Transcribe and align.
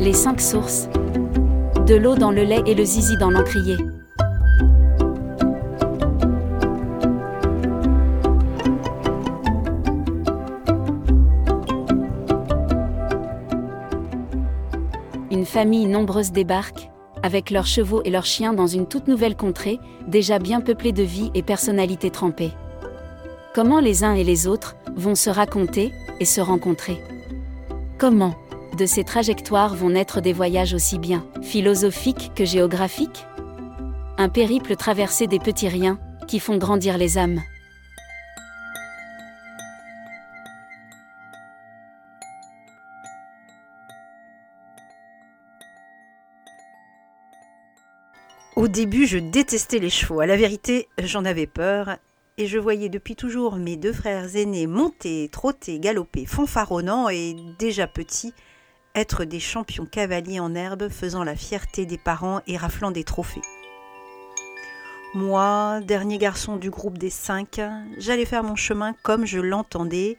Les 0.00 0.14
cinq 0.14 0.40
sources. 0.40 0.88
De 1.86 1.94
l'eau 1.94 2.14
dans 2.14 2.30
le 2.30 2.42
lait 2.42 2.62
et 2.64 2.74
le 2.74 2.84
zizi 2.86 3.18
dans 3.18 3.28
l'encrier. 3.28 3.76
Une 15.30 15.44
famille 15.44 15.84
nombreuse 15.84 16.32
débarque, 16.32 16.90
avec 17.22 17.50
leurs 17.50 17.66
chevaux 17.66 18.00
et 18.06 18.10
leurs 18.10 18.24
chiens 18.24 18.54
dans 18.54 18.66
une 18.66 18.86
toute 18.86 19.06
nouvelle 19.06 19.36
contrée, 19.36 19.78
déjà 20.08 20.38
bien 20.38 20.62
peuplée 20.62 20.92
de 20.92 21.02
vie 21.02 21.30
et 21.34 21.42
personnalités 21.42 22.10
trempées. 22.10 22.52
Comment 23.54 23.80
les 23.80 24.02
uns 24.02 24.14
et 24.14 24.24
les 24.24 24.46
autres 24.46 24.76
vont 24.96 25.14
se 25.14 25.28
raconter 25.28 25.92
et 26.20 26.24
se 26.24 26.40
rencontrer? 26.40 26.96
Comment? 27.98 28.34
De 28.76 28.86
ces 28.86 29.04
trajectoires 29.04 29.74
vont 29.74 29.90
naître 29.90 30.20
des 30.20 30.32
voyages 30.32 30.74
aussi 30.74 30.98
bien 30.98 31.26
philosophiques 31.42 32.32
que 32.34 32.44
géographiques? 32.44 33.26
Un 34.18 34.28
périple 34.28 34.76
traversé 34.76 35.26
des 35.26 35.38
petits 35.38 35.68
riens 35.68 35.98
qui 36.26 36.40
font 36.40 36.56
grandir 36.56 36.98
les 36.98 37.18
âmes. 37.18 37.40
Au 48.56 48.68
début, 48.68 49.06
je 49.06 49.18
détestais 49.18 49.78
les 49.78 49.88
chevaux. 49.88 50.20
À 50.20 50.26
la 50.26 50.36
vérité, 50.36 50.88
j'en 51.02 51.24
avais 51.24 51.46
peur. 51.46 51.96
Et 52.36 52.46
je 52.46 52.58
voyais 52.58 52.88
depuis 52.88 53.16
toujours 53.16 53.56
mes 53.56 53.76
deux 53.76 53.92
frères 53.92 54.36
aînés 54.36 54.66
monter, 54.66 55.28
trotter, 55.30 55.78
galoper, 55.78 56.26
fanfaronnant 56.26 57.08
et 57.08 57.36
déjà 57.58 57.86
petits, 57.86 58.32
être 58.94 59.24
des 59.24 59.40
champions 59.40 59.86
cavaliers 59.86 60.40
en 60.40 60.54
herbe, 60.54 60.88
faisant 60.88 61.24
la 61.24 61.36
fierté 61.36 61.86
des 61.86 61.98
parents 61.98 62.40
et 62.46 62.56
raflant 62.56 62.90
des 62.90 63.04
trophées. 63.04 63.42
Moi, 65.14 65.80
dernier 65.82 66.18
garçon 66.18 66.56
du 66.56 66.70
groupe 66.70 66.98
des 66.98 67.10
cinq, 67.10 67.60
j'allais 67.98 68.24
faire 68.24 68.44
mon 68.44 68.56
chemin 68.56 68.94
comme 69.02 69.26
je 69.26 69.40
l'entendais, 69.40 70.18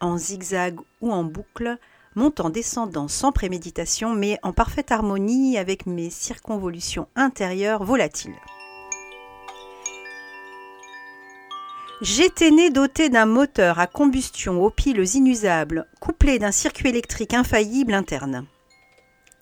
en 0.00 0.18
zigzag 0.18 0.78
ou 1.00 1.12
en 1.12 1.24
boucle, 1.24 1.78
montant 2.16 2.50
descendant 2.50 3.08
sans 3.08 3.32
préméditation, 3.32 4.14
mais 4.14 4.38
en 4.42 4.52
parfaite 4.52 4.92
harmonie 4.92 5.56
avec 5.56 5.86
mes 5.86 6.10
circonvolutions 6.10 7.08
intérieures 7.16 7.84
volatiles. 7.84 8.36
J'étais 12.02 12.50
né 12.50 12.70
doté 12.70 13.10
d'un 13.10 13.26
moteur 13.26 13.78
à 13.78 13.86
combustion 13.86 14.64
aux 14.64 14.70
piles 14.70 15.04
inusables, 15.16 15.86
couplé 16.00 16.38
d'un 16.38 16.50
circuit 16.50 16.88
électrique 16.88 17.34
infaillible 17.34 17.92
interne. 17.92 18.46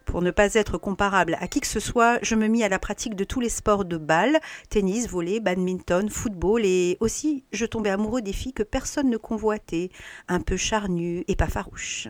Pour 0.04 0.22
ne 0.22 0.32
pas 0.32 0.54
être 0.54 0.76
comparable 0.76 1.36
à 1.40 1.46
qui 1.46 1.60
que 1.60 1.68
ce 1.68 1.78
soit, 1.78 2.18
je 2.20 2.34
me 2.34 2.48
mis 2.48 2.64
à 2.64 2.68
la 2.68 2.80
pratique 2.80 3.14
de 3.14 3.22
tous 3.22 3.38
les 3.38 3.48
sports 3.48 3.84
de 3.84 3.96
balle, 3.96 4.40
tennis, 4.70 5.08
volley, 5.08 5.38
badminton, 5.38 6.10
football, 6.10 6.64
et 6.64 6.96
aussi 6.98 7.44
je 7.52 7.64
tombais 7.64 7.90
amoureux 7.90 8.22
des 8.22 8.32
filles 8.32 8.54
que 8.54 8.64
personne 8.64 9.08
ne 9.08 9.18
convoitait, 9.18 9.90
un 10.26 10.40
peu 10.40 10.56
charnues 10.56 11.22
et 11.28 11.36
pas 11.36 11.46
farouches. 11.46 12.08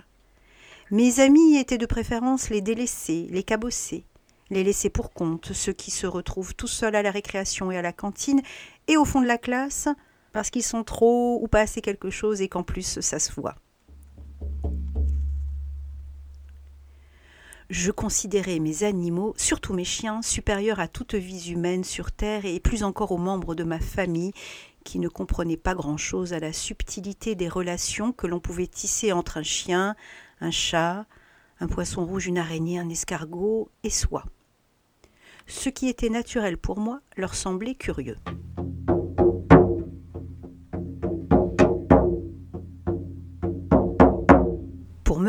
Mes 0.91 1.21
amis 1.21 1.59
étaient 1.59 1.77
de 1.77 1.85
préférence 1.85 2.49
les 2.49 2.63
délaissés, 2.63 3.27
les 3.31 3.43
cabossés, 3.43 4.07
les 4.49 4.65
laissés 4.65 4.89
pour 4.89 5.13
compte, 5.13 5.53
ceux 5.53 5.75
qui 5.75 5.91
se 5.91 6.07
retrouvent 6.07 6.55
tout 6.55 6.67
seuls 6.67 6.97
à 6.97 7.03
la 7.03 7.11
récréation 7.11 7.71
et 7.71 7.77
à 7.77 7.83
la 7.83 7.93
cantine, 7.93 8.41
et 8.87 8.97
au 8.97 9.05
fond 9.05 9.21
de 9.21 9.27
la 9.27 9.37
classe, 9.37 9.89
parce 10.33 10.51
qu'ils 10.51 10.63
sont 10.63 10.85
trop 10.85 11.39
ou 11.43 11.49
pas 11.49 11.61
assez 11.61 11.81
quelque 11.81 12.11
chose 12.11 12.41
et 12.41 12.49
qu'en 12.49 12.63
plus 12.63 13.01
ça 13.01 13.19
se 13.19 13.33
voit. 13.33 13.57
Je 17.71 17.91
considérais 17.91 18.61
mes 18.61 18.83
animaux, 18.83 19.35
surtout 19.37 19.75
mes 19.75 19.85
chiens, 19.85 20.23
supérieurs 20.23 20.81
à 20.81 20.89
toute 20.89 21.15
vie 21.15 21.53
humaine 21.53 21.85
sur 21.85 22.13
Terre 22.13 22.47
et 22.47 22.61
plus 22.61 22.83
encore 22.83 23.13
aux 23.13 23.19
membres 23.19 23.55
de 23.55 23.63
ma 23.63 23.79
famille 23.79 24.33
qui 24.85 24.99
ne 24.99 25.09
comprenaient 25.09 25.59
pas 25.59 25.75
grand-chose 25.75 26.33
à 26.33 26.39
la 26.39 26.55
subtilité 26.55 27.35
des 27.35 27.49
relations 27.49 28.13
que 28.13 28.27
l'on 28.27 28.41
pouvait 28.41 28.67
tisser 28.67 29.13
entre 29.13 29.37
un 29.37 29.43
chien, 29.43 29.97
un 30.41 30.51
chat, 30.51 31.05
un 31.61 31.67
poisson 31.67 32.07
rouge, 32.07 32.27
une 32.27 32.39
araignée, 32.39 32.79
un 32.79 32.89
escargot 32.89 33.71
et 33.83 33.91
soi. 33.91 34.25
Ce 35.47 35.69
qui 35.69 35.89
était 35.89 36.09
naturel 36.09 36.57
pour 36.57 36.79
moi 36.79 37.01
leur 37.19 37.35
semblait 37.35 37.75
curieux. 37.75 38.17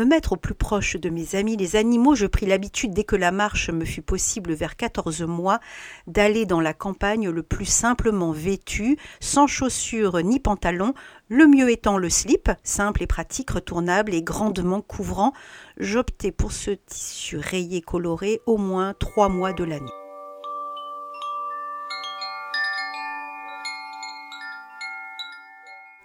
Me 0.00 0.06
mettre 0.06 0.32
au 0.32 0.36
plus 0.36 0.54
proche 0.54 0.96
de 0.96 1.10
mes 1.10 1.34
amis 1.34 1.58
les 1.58 1.76
animaux, 1.76 2.14
je 2.14 2.24
pris 2.24 2.46
l'habitude, 2.46 2.94
dès 2.94 3.04
que 3.04 3.16
la 3.16 3.32
marche 3.32 3.68
me 3.68 3.84
fut 3.84 4.00
possible 4.00 4.54
vers 4.54 4.76
quatorze 4.76 5.20
mois, 5.20 5.60
d'aller 6.06 6.46
dans 6.46 6.62
la 6.62 6.72
campagne 6.72 7.28
le 7.28 7.42
plus 7.42 7.66
simplement 7.66 8.32
vêtu, 8.32 8.96
sans 9.20 9.46
chaussures 9.46 10.22
ni 10.22 10.40
pantalons, 10.40 10.94
le 11.28 11.46
mieux 11.46 11.70
étant 11.70 11.98
le 11.98 12.08
slip, 12.08 12.50
simple 12.62 13.02
et 13.02 13.06
pratique, 13.06 13.50
retournable 13.50 14.14
et 14.14 14.22
grandement 14.22 14.80
couvrant. 14.80 15.34
J'optais 15.76 16.32
pour 16.32 16.52
ce 16.52 16.70
tissu 16.70 17.36
rayé 17.36 17.82
coloré 17.82 18.40
au 18.46 18.56
moins 18.56 18.94
trois 18.98 19.28
mois 19.28 19.52
de 19.52 19.64
l'année. 19.64 19.99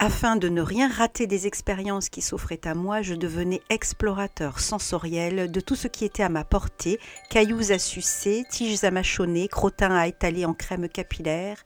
Afin 0.06 0.36
de 0.36 0.50
ne 0.50 0.62
rien 0.62 0.88
rater 0.88 1.26
des 1.26 1.48
expériences 1.48 2.10
qui 2.10 2.22
s'offraient 2.22 2.62
à 2.66 2.76
moi, 2.76 3.02
je 3.02 3.16
devenais 3.16 3.64
explorateur 3.72 4.60
sensoriel 4.60 5.50
de 5.50 5.60
tout 5.60 5.76
ce 5.76 5.88
qui 5.88 6.06
était 6.06 6.22
à 6.22 6.30
ma 6.30 6.44
portée, 6.44 7.00
cailloux 7.32 7.72
à 7.72 7.80
sucer, 7.80 8.44
tiges 8.48 8.84
à 8.84 8.92
mâchonner, 8.92 9.48
crottins 9.48 9.96
à 9.96 10.06
étaler 10.06 10.46
en 10.46 10.54
crème 10.54 10.90
capillaire, 10.90 11.58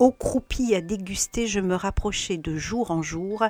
eau 0.00 0.10
croupie 0.10 0.74
à 0.74 0.80
déguster, 0.80 1.46
je 1.46 1.60
me 1.60 1.76
rapprochais 1.76 2.36
de 2.36 2.56
jour 2.56 2.90
en 2.90 3.00
jour. 3.00 3.44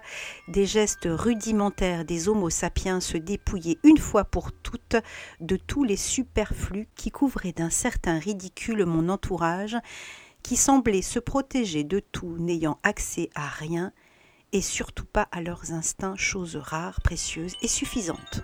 Des 0.49 0.67
gestes 0.67 1.09
rudimentaires 1.11 2.05
des 2.05 2.29
Homo 2.29 2.51
sapiens 2.51 3.01
se 3.01 3.17
dépouiller 3.17 3.79
une 3.83 3.97
fois 3.97 4.25
pour 4.25 4.53
toutes 4.53 4.97
de 5.41 5.57
tous 5.57 5.85
les 5.85 5.97
superflus 5.97 6.87
qui 6.97 7.11
couvraient 7.11 7.53
d'un 7.53 7.71
certain 7.71 8.19
ridicule 8.19 8.85
mon 8.85 9.09
entourage, 9.09 9.79
qui 10.43 10.57
semblait 10.57 11.01
se 11.01 11.19
protéger 11.19 11.83
de 11.83 12.01
tout, 12.01 12.37
n'ayant 12.39 12.79
accès 12.83 13.31
à 13.35 13.49
rien, 13.49 13.91
et 14.53 14.63
surtout 14.63 15.05
pas 15.05 15.29
à 15.33 15.41
leurs 15.41 15.73
instincts, 15.73 16.17
choses 16.17 16.57
rares, 16.57 17.01
précieuses 17.01 17.55
et 17.63 17.69
suffisantes. 17.69 18.43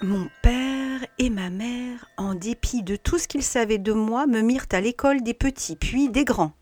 Mon 0.00 0.28
père 0.42 1.04
et 1.18 1.28
ma 1.28 1.50
mère, 1.50 2.08
en 2.16 2.34
dépit 2.34 2.84
de 2.84 2.94
tout 2.94 3.18
ce 3.18 3.26
qu'ils 3.26 3.42
savaient 3.42 3.78
de 3.78 3.92
moi, 3.92 4.26
me 4.26 4.42
mirent 4.42 4.68
à 4.70 4.80
l'école 4.80 5.22
des 5.22 5.34
petits, 5.34 5.74
puis 5.74 6.08
des 6.08 6.24
grands, 6.24 6.52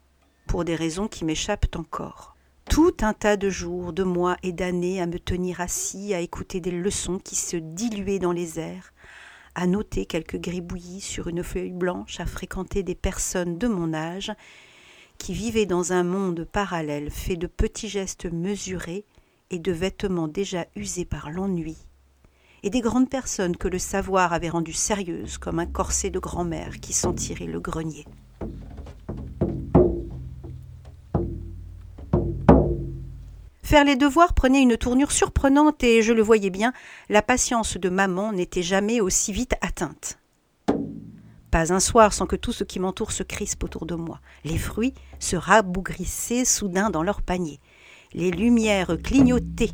pour 0.46 0.64
des 0.64 0.74
raisons 0.74 1.06
qui 1.06 1.26
m'échappent 1.26 1.76
encore. 1.76 2.34
Tout 2.70 2.96
un 3.02 3.12
tas 3.12 3.36
de 3.36 3.50
jours, 3.50 3.92
de 3.92 4.02
mois 4.02 4.36
et 4.42 4.52
d'années 4.52 5.02
à 5.02 5.06
me 5.06 5.18
tenir 5.18 5.60
assis, 5.60 6.14
à 6.14 6.20
écouter 6.20 6.60
des 6.60 6.70
leçons 6.70 7.18
qui 7.18 7.36
se 7.36 7.56
diluaient 7.56 8.18
dans 8.18 8.32
les 8.32 8.58
airs, 8.58 8.92
à 9.56 9.66
noter 9.66 10.04
quelques 10.04 10.36
gribouillis 10.36 11.00
sur 11.00 11.28
une 11.28 11.42
feuille 11.42 11.72
blanche, 11.72 12.20
à 12.20 12.26
fréquenter 12.26 12.82
des 12.82 12.94
personnes 12.94 13.56
de 13.56 13.66
mon 13.66 13.94
âge, 13.94 14.30
qui 15.16 15.32
vivaient 15.32 15.64
dans 15.64 15.94
un 15.94 16.04
monde 16.04 16.44
parallèle 16.44 17.10
fait 17.10 17.36
de 17.36 17.46
petits 17.46 17.88
gestes 17.88 18.26
mesurés 18.26 19.06
et 19.50 19.58
de 19.58 19.72
vêtements 19.72 20.28
déjà 20.28 20.66
usés 20.76 21.06
par 21.06 21.30
l'ennui, 21.30 21.78
et 22.64 22.70
des 22.70 22.82
grandes 22.82 23.08
personnes 23.08 23.56
que 23.56 23.68
le 23.68 23.78
savoir 23.78 24.34
avait 24.34 24.50
rendues 24.50 24.74
sérieuses 24.74 25.38
comme 25.38 25.58
un 25.58 25.66
corset 25.66 26.10
de 26.10 26.18
grand-mère 26.18 26.78
qui 26.78 26.92
sentirait 26.92 27.46
le 27.46 27.58
grenier. 27.58 28.04
Faire 33.66 33.82
les 33.82 33.96
devoirs 33.96 34.32
prenait 34.32 34.62
une 34.62 34.76
tournure 34.76 35.10
surprenante 35.10 35.82
et 35.82 36.00
je 36.00 36.12
le 36.12 36.22
voyais 36.22 36.50
bien, 36.50 36.72
la 37.08 37.20
patience 37.20 37.76
de 37.76 37.88
maman 37.88 38.32
n'était 38.32 38.62
jamais 38.62 39.00
aussi 39.00 39.32
vite 39.32 39.54
atteinte. 39.60 40.20
Pas 41.50 41.72
un 41.72 41.80
soir 41.80 42.12
sans 42.12 42.26
que 42.26 42.36
tout 42.36 42.52
ce 42.52 42.62
qui 42.62 42.78
m'entoure 42.78 43.10
se 43.10 43.24
crispe 43.24 43.64
autour 43.64 43.84
de 43.84 43.96
moi. 43.96 44.20
Les 44.44 44.56
fruits 44.56 44.94
se 45.18 45.34
rabougrissaient 45.34 46.44
soudain 46.44 46.90
dans 46.90 47.02
leur 47.02 47.22
panier. 47.22 47.58
Les 48.12 48.30
lumières 48.30 48.98
clignotaient. 49.02 49.72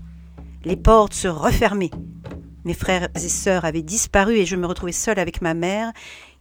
Les 0.65 0.77
portes 0.77 1.13
se 1.13 1.29
refermaient. 1.29 1.91
Mes 2.65 2.73
frères 2.73 3.11
et 3.15 3.29
sœurs 3.29 3.67
avaient 3.67 3.83
disparu 3.83 4.37
et 4.37 4.47
je 4.47 4.57
me 4.57 4.67
retrouvais 4.67 4.93
seule 4.93 5.19
avec 5.19 5.43
ma 5.43 5.53
mère, 5.53 5.93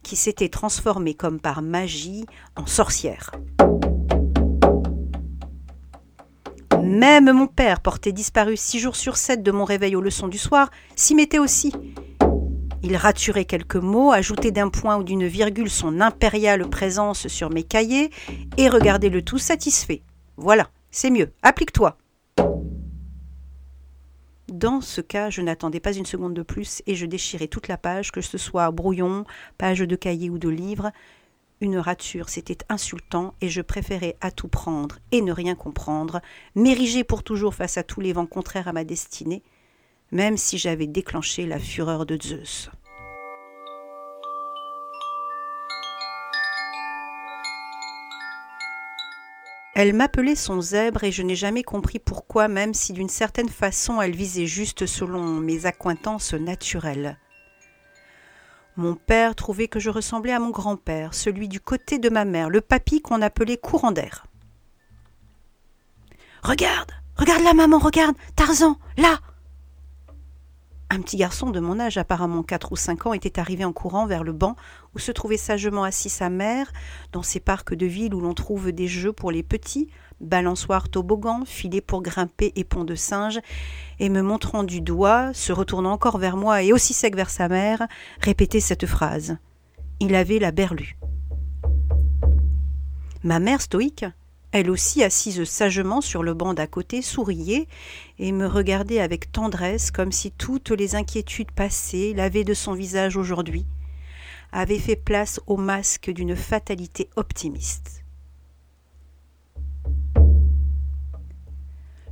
qui 0.03 0.15
s'était 0.15 0.47
transformée 0.47 1.15
comme 1.15 1.41
par 1.41 1.61
magie 1.61 2.25
en 2.55 2.65
sorcière. 2.65 3.31
Même 7.01 7.31
mon 7.31 7.47
père, 7.47 7.79
porté 7.79 8.11
disparu 8.11 8.55
six 8.55 8.77
jours 8.77 8.95
sur 8.95 9.17
sept 9.17 9.41
de 9.41 9.51
mon 9.51 9.65
réveil 9.65 9.95
aux 9.95 10.01
leçons 10.01 10.27
du 10.27 10.37
soir, 10.37 10.69
s'y 10.95 11.15
mettait 11.15 11.39
aussi. 11.39 11.73
Il 12.83 12.95
raturait 12.95 13.45
quelques 13.45 13.75
mots, 13.75 14.11
ajoutait 14.11 14.51
d'un 14.51 14.69
point 14.69 14.97
ou 14.97 15.03
d'une 15.03 15.25
virgule 15.25 15.71
son 15.71 15.99
impériale 15.99 16.69
présence 16.69 17.27
sur 17.27 17.49
mes 17.49 17.63
cahiers, 17.63 18.11
et 18.57 18.69
regardait 18.69 19.09
le 19.09 19.23
tout 19.23 19.39
satisfait. 19.39 20.03
Voilà, 20.37 20.69
c'est 20.91 21.09
mieux, 21.09 21.31
applique-toi. 21.41 21.97
Dans 24.51 24.79
ce 24.79 25.01
cas, 25.01 25.31
je 25.31 25.41
n'attendais 25.41 25.79
pas 25.79 25.93
une 25.93 26.05
seconde 26.05 26.35
de 26.35 26.43
plus 26.43 26.83
et 26.85 26.93
je 26.93 27.07
déchirais 27.07 27.47
toute 27.47 27.67
la 27.67 27.77
page, 27.77 28.11
que 28.11 28.21
ce 28.21 28.37
soit 28.37 28.69
brouillon, 28.69 29.25
page 29.57 29.79
de 29.79 29.95
cahier 29.95 30.29
ou 30.29 30.37
de 30.37 30.49
livre. 30.49 30.91
Une 31.61 31.77
rature, 31.77 32.29
c'était 32.29 32.65
insultant 32.69 33.35
et 33.39 33.47
je 33.47 33.61
préférais 33.61 34.17
à 34.19 34.31
tout 34.31 34.47
prendre 34.47 34.97
et 35.11 35.21
ne 35.21 35.31
rien 35.31 35.53
comprendre, 35.53 36.19
m'ériger 36.55 37.03
pour 37.03 37.21
toujours 37.21 37.53
face 37.53 37.77
à 37.77 37.83
tous 37.83 38.01
les 38.01 38.13
vents 38.13 38.25
contraires 38.25 38.67
à 38.67 38.73
ma 38.73 38.83
destinée, 38.83 39.43
même 40.11 40.37
si 40.37 40.57
j'avais 40.57 40.87
déclenché 40.87 41.45
la 41.45 41.59
fureur 41.59 42.07
de 42.07 42.17
Zeus. 42.19 42.71
Elle 49.75 49.93
m'appelait 49.93 50.35
son 50.35 50.61
zèbre 50.61 51.03
et 51.03 51.11
je 51.11 51.21
n'ai 51.21 51.35
jamais 51.35 51.63
compris 51.63 51.99
pourquoi, 51.99 52.47
même 52.47 52.73
si 52.73 52.91
d'une 52.91 53.07
certaine 53.07 53.49
façon 53.49 54.01
elle 54.01 54.15
visait 54.15 54.47
juste 54.47 54.87
selon 54.87 55.23
mes 55.23 55.67
accointances 55.67 56.33
naturelles. 56.33 57.19
Mon 58.77 58.95
père 58.95 59.35
trouvait 59.35 59.67
que 59.67 59.79
je 59.79 59.89
ressemblais 59.89 60.31
à 60.31 60.39
mon 60.39 60.49
grand-père, 60.49 61.13
celui 61.13 61.47
du 61.47 61.59
côté 61.59 61.99
de 61.99 62.09
ma 62.09 62.25
mère, 62.25 62.49
le 62.49 62.61
papy 62.61 63.01
qu'on 63.01 63.21
appelait 63.21 63.57
courant 63.57 63.91
d'air. 63.91 64.25
Regarde, 66.43 66.91
regarde 67.17 67.43
la 67.43 67.53
maman, 67.53 67.77
regarde, 67.77 68.15
Tarzan, 68.35 68.77
là 68.97 69.19
un 70.93 70.99
petit 70.99 71.15
garçon 71.15 71.51
de 71.51 71.61
mon 71.61 71.79
âge, 71.79 71.97
apparemment 71.97 72.43
quatre 72.43 72.73
ou 72.73 72.75
cinq 72.75 73.05
ans, 73.05 73.13
était 73.13 73.39
arrivé 73.39 73.63
en 73.63 73.71
courant 73.71 74.07
vers 74.07 74.25
le 74.25 74.33
banc 74.33 74.57
où 74.93 74.99
se 74.99 75.13
trouvait 75.13 75.37
sagement 75.37 75.85
assis 75.85 76.09
sa 76.09 76.29
mère, 76.29 76.69
dans 77.13 77.23
ces 77.23 77.39
parcs 77.39 77.73
de 77.73 77.85
ville 77.85 78.13
où 78.13 78.19
l'on 78.19 78.33
trouve 78.33 78.73
des 78.73 78.89
jeux 78.89 79.13
pour 79.13 79.31
les 79.31 79.41
petits, 79.41 79.87
balançoires 80.21 80.89
toboggan, 80.89 81.43
filets 81.45 81.81
pour 81.81 82.01
grimper 82.01 82.51
et 82.55 82.63
pont 82.63 82.83
de 82.83 82.95
singe, 82.95 83.39
et 83.99 84.09
me 84.09 84.21
montrant 84.21 84.63
du 84.63 84.81
doigt, 84.81 85.33
se 85.33 85.51
retournant 85.51 85.91
encore 85.91 86.17
vers 86.17 86.37
moi 86.37 86.63
et 86.63 86.73
aussi 86.73 86.93
sec 86.93 87.15
vers 87.15 87.29
sa 87.29 87.49
mère, 87.49 87.87
répétait 88.19 88.59
cette 88.59 88.85
phrase. 88.85 89.37
Il 89.99 90.15
avait 90.15 90.39
la 90.39 90.51
berlue. 90.51 90.97
Ma 93.23 93.39
mère 93.39 93.61
stoïque, 93.61 94.05
elle 94.51 94.69
aussi 94.69 95.03
assise 95.03 95.43
sagement 95.45 96.01
sur 96.01 96.23
le 96.23 96.33
banc 96.33 96.53
d'à 96.53 96.67
côté, 96.67 97.01
souriait 97.01 97.67
et 98.19 98.31
me 98.31 98.47
regardait 98.47 98.99
avec 98.99 99.31
tendresse 99.31 99.91
comme 99.91 100.11
si 100.11 100.31
toutes 100.31 100.71
les 100.71 100.95
inquiétudes 100.95 101.51
passées, 101.51 102.13
lavées 102.13 102.43
de 102.43 102.53
son 102.53 102.73
visage 102.73 103.15
aujourd'hui, 103.15 103.65
avaient 104.51 104.79
fait 104.79 104.97
place 104.97 105.39
au 105.47 105.55
masque 105.55 106.11
d'une 106.11 106.35
fatalité 106.35 107.09
optimiste. 107.15 108.00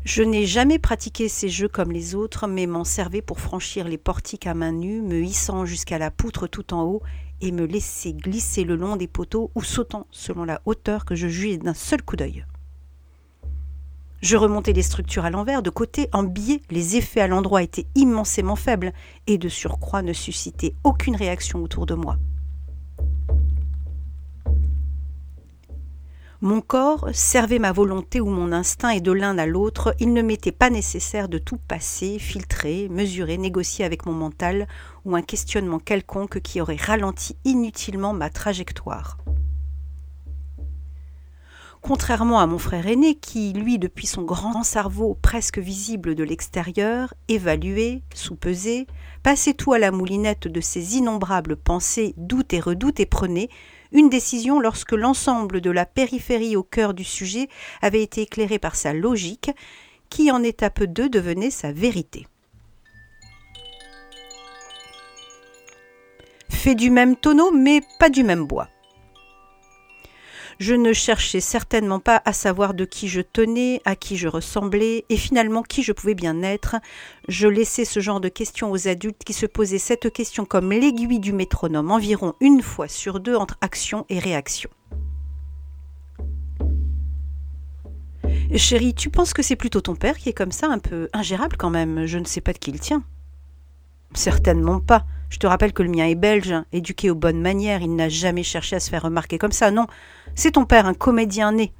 Je 0.06 0.24
n'ai 0.24 0.46
jamais 0.46 0.80
pratiqué 0.80 1.28
ces 1.28 1.50
jeux 1.50 1.68
comme 1.68 1.92
les 1.92 2.16
autres, 2.16 2.48
mais 2.48 2.68
m'en 2.68 2.84
servais 2.84 3.22
pour 3.22 3.40
franchir 3.40 3.88
les 3.88 3.98
portiques 3.98 4.48
à 4.48 4.54
main 4.54 4.72
nue, 4.72 5.02
me 5.02 5.22
hissant 5.22 5.66
jusqu'à 5.66 5.98
la 5.98 6.10
poutre 6.10 6.48
tout 6.48 6.74
en 6.74 6.84
haut 6.84 7.02
et 7.42 7.52
me 7.52 7.66
laisser 7.66 8.14
glisser 8.14 8.64
le 8.64 8.76
long 8.76 8.96
des 8.96 9.08
poteaux 9.08 9.52
ou 9.56 9.64
sautant 9.64 10.08
selon 10.12 10.46
la 10.46 10.62
hauteur 10.66 11.06
que 11.06 11.16
je 11.16 11.28
jugeais 11.28 11.58
d'un 11.58 11.74
seul 11.74 12.02
coup 12.02 12.16
d'œil. 12.16 12.46
Je 14.22 14.36
remontais 14.36 14.74
les 14.74 14.82
structures 14.82 15.26
à 15.26 15.30
l'envers, 15.30 15.62
de 15.62 15.70
côté, 15.70 16.10
en 16.12 16.24
biais, 16.24 16.62
les 16.70 16.98
effets 16.98 17.22
à 17.22 17.28
l'endroit 17.28 17.64
étaient 17.64 17.88
immensément 17.96 18.58
faibles 18.58 18.94
et 19.28 19.38
de 19.38 19.48
surcroît 19.48 20.02
ne 20.02 20.12
suscitaient 20.12 20.76
aucune 20.84 21.16
réaction 21.16 21.64
autour 21.64 21.86
de 21.86 21.94
moi. 21.94 22.18
Mon 26.42 26.62
corps 26.62 27.10
servait 27.12 27.60
ma 27.60 27.74
volonté 27.74 28.22
ou 28.22 28.30
mon 28.30 28.54
instinct 28.54 28.92
et 28.92 29.02
de 29.02 29.12
l'un 29.12 29.38
à 29.38 29.46
l'autre, 29.46 29.94
il 30.00 30.14
ne 30.14 30.22
m'était 30.22 30.54
pas 30.54 30.70
nécessaire 30.70 31.28
de 31.28 31.38
tout 31.38 31.58
passer, 31.58 32.18
filtrer, 32.18 32.88
mesurer, 32.90 33.38
négocier 33.38 33.84
avec 33.84 34.06
mon 34.06 34.14
mental 34.14 34.66
ou 35.04 35.18
un 35.18 35.22
questionnement 35.22 35.80
quelconque 35.80 36.40
qui 36.40 36.62
aurait 36.62 36.78
ralenti 36.78 37.36
inutilement 37.44 38.14
ma 38.14 38.30
trajectoire. 38.30 39.18
Contrairement 41.82 42.40
à 42.40 42.48
mon 42.48 42.58
frère 42.58 42.88
aîné 42.88 43.16
qui, 43.16 43.52
lui, 43.52 43.78
depuis 43.78 44.08
son 44.08 44.22
grand 44.22 44.64
cerveau 44.64 45.18
presque 45.22 45.60
visible 45.60 46.16
de 46.16 46.24
l'extérieur, 46.24 47.14
évaluait, 47.28 48.02
sous-pesait, 48.14 48.88
passait 49.24 49.54
tout 49.54 49.74
à 49.74 49.80
la 49.80 49.92
moulinette 49.92 50.48
de 50.48 50.62
ses 50.62 50.96
innombrables 50.96 51.58
pensées, 51.58 52.14
doutes 52.16 52.54
et 52.54 52.62
redoutes 52.62 53.02
et 53.02 53.06
prenait, 53.06 53.50
une 53.92 54.10
décision 54.10 54.60
lorsque 54.60 54.92
l'ensemble 54.92 55.62
de 55.62 55.72
la 55.72 55.86
périphérie 55.86 56.56
au 56.56 56.64
cœur 56.64 56.94
du 56.94 57.04
sujet 57.04 57.50
avait 57.82 58.04
été 58.04 58.22
éclairé 58.22 58.60
par 58.60 58.76
sa 58.76 58.94
logique, 58.94 59.52
qui 60.10 60.32
en 60.32 60.44
étape 60.44 60.84
2 60.84 61.10
devenait 61.10 61.52
sa 61.52 61.72
vérité. 61.72 62.28
Fait 66.50 66.76
du 66.76 66.90
même 66.90 67.16
tonneau, 67.16 67.52
mais 67.52 67.82
pas 68.00 68.10
du 68.10 68.24
même 68.24 68.46
bois. 68.46 68.68
Je 70.60 70.74
ne 70.74 70.92
cherchais 70.92 71.40
certainement 71.40 72.02
pas 72.02 72.22
à 72.26 72.34
savoir 72.34 72.74
de 72.74 72.84
qui 72.84 73.08
je 73.08 73.22
tenais, 73.22 73.82
à 73.86 73.96
qui 73.96 74.18
je 74.18 74.28
ressemblais, 74.28 75.06
et 75.08 75.16
finalement 75.16 75.64
qui 75.64 75.84
je 75.84 75.94
pouvais 75.94 76.16
bien 76.16 76.44
être. 76.44 76.76
Je 77.30 77.48
laissais 77.48 77.86
ce 77.86 78.02
genre 78.02 78.20
de 78.20 78.28
questions 78.28 78.70
aux 78.70 78.90
adultes 78.90 79.24
qui 79.24 79.32
se 79.32 79.46
posaient 79.46 79.78
cette 79.78 80.12
question 80.12 80.44
comme 80.44 80.72
l'aiguille 80.72 81.20
du 81.20 81.32
métronome 81.32 81.92
environ 81.92 82.34
une 82.42 82.62
fois 82.62 82.90
sur 82.90 83.22
deux 83.22 83.36
entre 83.36 83.58
action 83.62 84.06
et 84.10 84.20
réaction. 84.20 84.70
Chérie, 88.54 88.94
tu 88.94 89.10
penses 89.10 89.34
que 89.34 89.44
c'est 89.44 89.56
plutôt 89.56 89.80
ton 89.80 89.96
père 89.96 90.18
qui 90.18 90.28
est 90.28 90.34
comme 90.34 90.52
ça, 90.52 90.68
un 90.68 90.80
peu 90.80 91.08
ingérable 91.14 91.56
quand 91.56 91.70
même, 91.70 92.06
je 92.06 92.18
ne 92.18 92.26
sais 92.26 92.42
pas 92.42 92.52
de 92.52 92.58
qui 92.58 92.72
il 92.72 92.82
tient. 92.82 93.04
Certainement 94.14 94.82
pas. 94.82 95.06
Je 95.30 95.38
te 95.38 95.48
rappelle 95.48 95.74
que 95.74 95.84
le 95.84 95.90
mien 95.90 96.08
est 96.08 96.16
belge, 96.16 96.54
éduqué 96.72 97.10
aux 97.12 97.16
bonnes 97.16 97.42
manières, 97.42 97.82
il 97.82 97.96
n'a 97.96 98.10
jamais 98.10 98.44
cherché 98.44 98.76
à 98.76 98.80
se 98.80 98.90
faire 98.90 99.04
remarquer 99.04 99.38
comme 99.38 99.52
ça, 99.52 99.72
non. 99.72 99.88
C'est 100.36 100.52
ton 100.52 100.66
père, 100.66 100.86
un 100.86 100.94
comédien 100.94 101.52
né. 101.52 101.72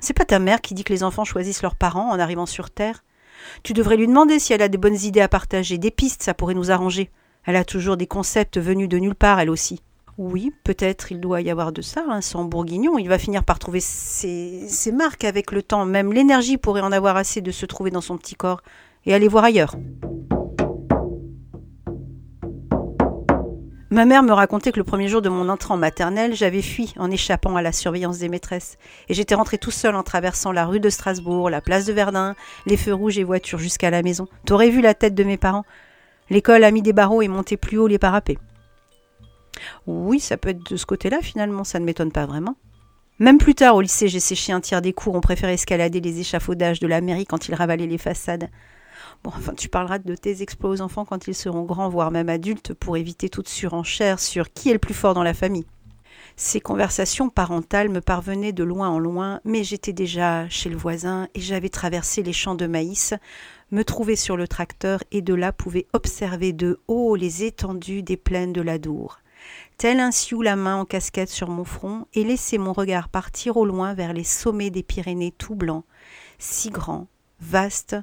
C'est 0.00 0.14
pas 0.14 0.24
ta 0.24 0.38
mère 0.38 0.60
qui 0.60 0.74
dit 0.74 0.84
que 0.84 0.92
les 0.92 1.04
enfants 1.04 1.24
choisissent 1.24 1.62
leurs 1.62 1.76
parents 1.76 2.10
en 2.10 2.18
arrivant 2.18 2.46
sur 2.46 2.70
Terre. 2.70 3.04
Tu 3.62 3.72
devrais 3.72 3.96
lui 3.96 4.06
demander 4.06 4.38
si 4.38 4.52
elle 4.52 4.62
a 4.62 4.68
des 4.68 4.78
bonnes 4.78 5.00
idées 5.02 5.20
à 5.20 5.28
partager, 5.28 5.78
des 5.78 5.90
pistes, 5.90 6.22
ça 6.22 6.34
pourrait 6.34 6.54
nous 6.54 6.70
arranger. 6.70 7.10
Elle 7.44 7.56
a 7.56 7.64
toujours 7.64 7.96
des 7.96 8.06
concepts 8.06 8.58
venus 8.58 8.88
de 8.88 8.98
nulle 8.98 9.14
part, 9.14 9.40
elle 9.40 9.50
aussi. 9.50 9.80
Oui, 10.18 10.52
peut-être 10.64 11.12
il 11.12 11.20
doit 11.20 11.40
y 11.40 11.50
avoir 11.50 11.72
de 11.72 11.80
ça, 11.80 12.04
hein, 12.08 12.20
sans 12.20 12.44
bourguignon, 12.44 12.98
il 12.98 13.08
va 13.08 13.18
finir 13.18 13.44
par 13.44 13.58
trouver 13.58 13.80
ses, 13.80 14.68
ses 14.68 14.92
marques 14.92 15.24
avec 15.24 15.50
le 15.50 15.62
temps, 15.62 15.86
même 15.86 16.12
l'énergie 16.12 16.58
pourrait 16.58 16.82
en 16.82 16.92
avoir 16.92 17.16
assez 17.16 17.40
de 17.40 17.50
se 17.50 17.64
trouver 17.64 17.90
dans 17.90 18.02
son 18.02 18.18
petit 18.18 18.34
corps 18.34 18.60
et 19.06 19.14
aller 19.14 19.28
voir 19.28 19.44
ailleurs. 19.44 19.76
Ma 23.92 24.04
mère 24.04 24.22
me 24.22 24.32
racontait 24.32 24.70
que 24.70 24.78
le 24.78 24.84
premier 24.84 25.08
jour 25.08 25.20
de 25.20 25.28
mon 25.28 25.48
entrée 25.48 25.74
en 25.74 25.76
maternelle, 25.76 26.36
j'avais 26.36 26.62
fui 26.62 26.94
en 26.96 27.10
échappant 27.10 27.56
à 27.56 27.62
la 27.62 27.72
surveillance 27.72 28.18
des 28.20 28.28
maîtresses. 28.28 28.78
Et 29.08 29.14
j'étais 29.14 29.34
rentrée 29.34 29.58
tout 29.58 29.72
seul 29.72 29.96
en 29.96 30.04
traversant 30.04 30.52
la 30.52 30.64
rue 30.64 30.78
de 30.78 30.88
Strasbourg, 30.90 31.50
la 31.50 31.60
place 31.60 31.86
de 31.86 31.92
Verdun, 31.92 32.36
les 32.66 32.76
feux 32.76 32.94
rouges 32.94 33.18
et 33.18 33.24
voitures 33.24 33.58
jusqu'à 33.58 33.90
la 33.90 34.02
maison. 34.02 34.28
T'aurais 34.46 34.70
vu 34.70 34.80
la 34.80 34.94
tête 34.94 35.16
de 35.16 35.24
mes 35.24 35.36
parents. 35.36 35.64
L'école 36.30 36.62
a 36.62 36.70
mis 36.70 36.82
des 36.82 36.92
barreaux 36.92 37.20
et 37.20 37.26
monté 37.26 37.56
plus 37.56 37.78
haut 37.78 37.88
les 37.88 37.98
parapets. 37.98 38.38
Oui, 39.88 40.20
ça 40.20 40.36
peut 40.36 40.50
être 40.50 40.70
de 40.70 40.76
ce 40.76 40.86
côté-là 40.86 41.18
finalement, 41.20 41.64
ça 41.64 41.80
ne 41.80 41.84
m'étonne 41.84 42.12
pas 42.12 42.26
vraiment. 42.26 42.54
Même 43.18 43.38
plus 43.38 43.56
tard 43.56 43.74
au 43.74 43.80
lycée, 43.80 44.06
j'ai 44.06 44.20
séché 44.20 44.52
un 44.52 44.60
tiers 44.60 44.82
des 44.82 44.92
cours, 44.92 45.16
on 45.16 45.20
préférait 45.20 45.54
escalader 45.54 46.00
les 46.00 46.20
échafaudages 46.20 46.78
de 46.78 46.86
la 46.86 47.00
mairie 47.00 47.26
quand 47.26 47.48
ils 47.48 47.54
ravalaient 47.56 47.88
les 47.88 47.98
façades. 47.98 48.48
Bon, 49.22 49.30
enfin, 49.36 49.52
tu 49.54 49.68
parleras 49.68 49.98
de 49.98 50.14
tes 50.14 50.42
exploits 50.42 50.70
aux 50.70 50.80
enfants 50.80 51.04
quand 51.04 51.28
ils 51.28 51.34
seront 51.34 51.64
grands, 51.64 51.90
voire 51.90 52.10
même 52.10 52.30
adultes, 52.30 52.72
pour 52.72 52.96
éviter 52.96 53.28
toute 53.28 53.48
surenchère 53.48 54.18
sur 54.18 54.52
qui 54.52 54.70
est 54.70 54.74
le 54.74 54.78
plus 54.78 54.94
fort 54.94 55.14
dans 55.14 55.22
la 55.22 55.34
famille. 55.34 55.66
Ces 56.36 56.60
conversations 56.60 57.28
parentales 57.28 57.90
me 57.90 58.00
parvenaient 58.00 58.52
de 58.52 58.64
loin 58.64 58.88
en 58.88 58.98
loin, 58.98 59.40
mais 59.44 59.62
j'étais 59.62 59.92
déjà 59.92 60.48
chez 60.48 60.70
le 60.70 60.76
voisin 60.76 61.28
et 61.34 61.40
j'avais 61.40 61.68
traversé 61.68 62.22
les 62.22 62.32
champs 62.32 62.54
de 62.54 62.66
maïs, 62.66 63.12
me 63.70 63.84
trouvais 63.84 64.16
sur 64.16 64.38
le 64.38 64.48
tracteur 64.48 65.02
et 65.12 65.20
de 65.20 65.34
là 65.34 65.52
pouvais 65.52 65.86
observer 65.92 66.54
de 66.54 66.80
haut 66.88 67.14
les 67.14 67.44
étendues 67.44 68.02
des 68.02 68.16
plaines 68.16 68.54
de 68.54 68.62
l'Adour. 68.62 69.18
Tel 69.76 70.00
un 70.00 70.12
sioux 70.12 70.40
la 70.40 70.56
main 70.56 70.76
en 70.76 70.84
casquette 70.86 71.28
sur 71.28 71.48
mon 71.48 71.64
front 71.64 72.06
et 72.14 72.24
laisser 72.24 72.56
mon 72.56 72.72
regard 72.72 73.10
partir 73.10 73.58
au 73.58 73.66
loin 73.66 73.92
vers 73.92 74.14
les 74.14 74.24
sommets 74.24 74.70
des 74.70 74.82
Pyrénées 74.82 75.32
tout 75.32 75.54
blancs, 75.54 75.84
si 76.38 76.70
grands, 76.70 77.06
vastes 77.40 77.96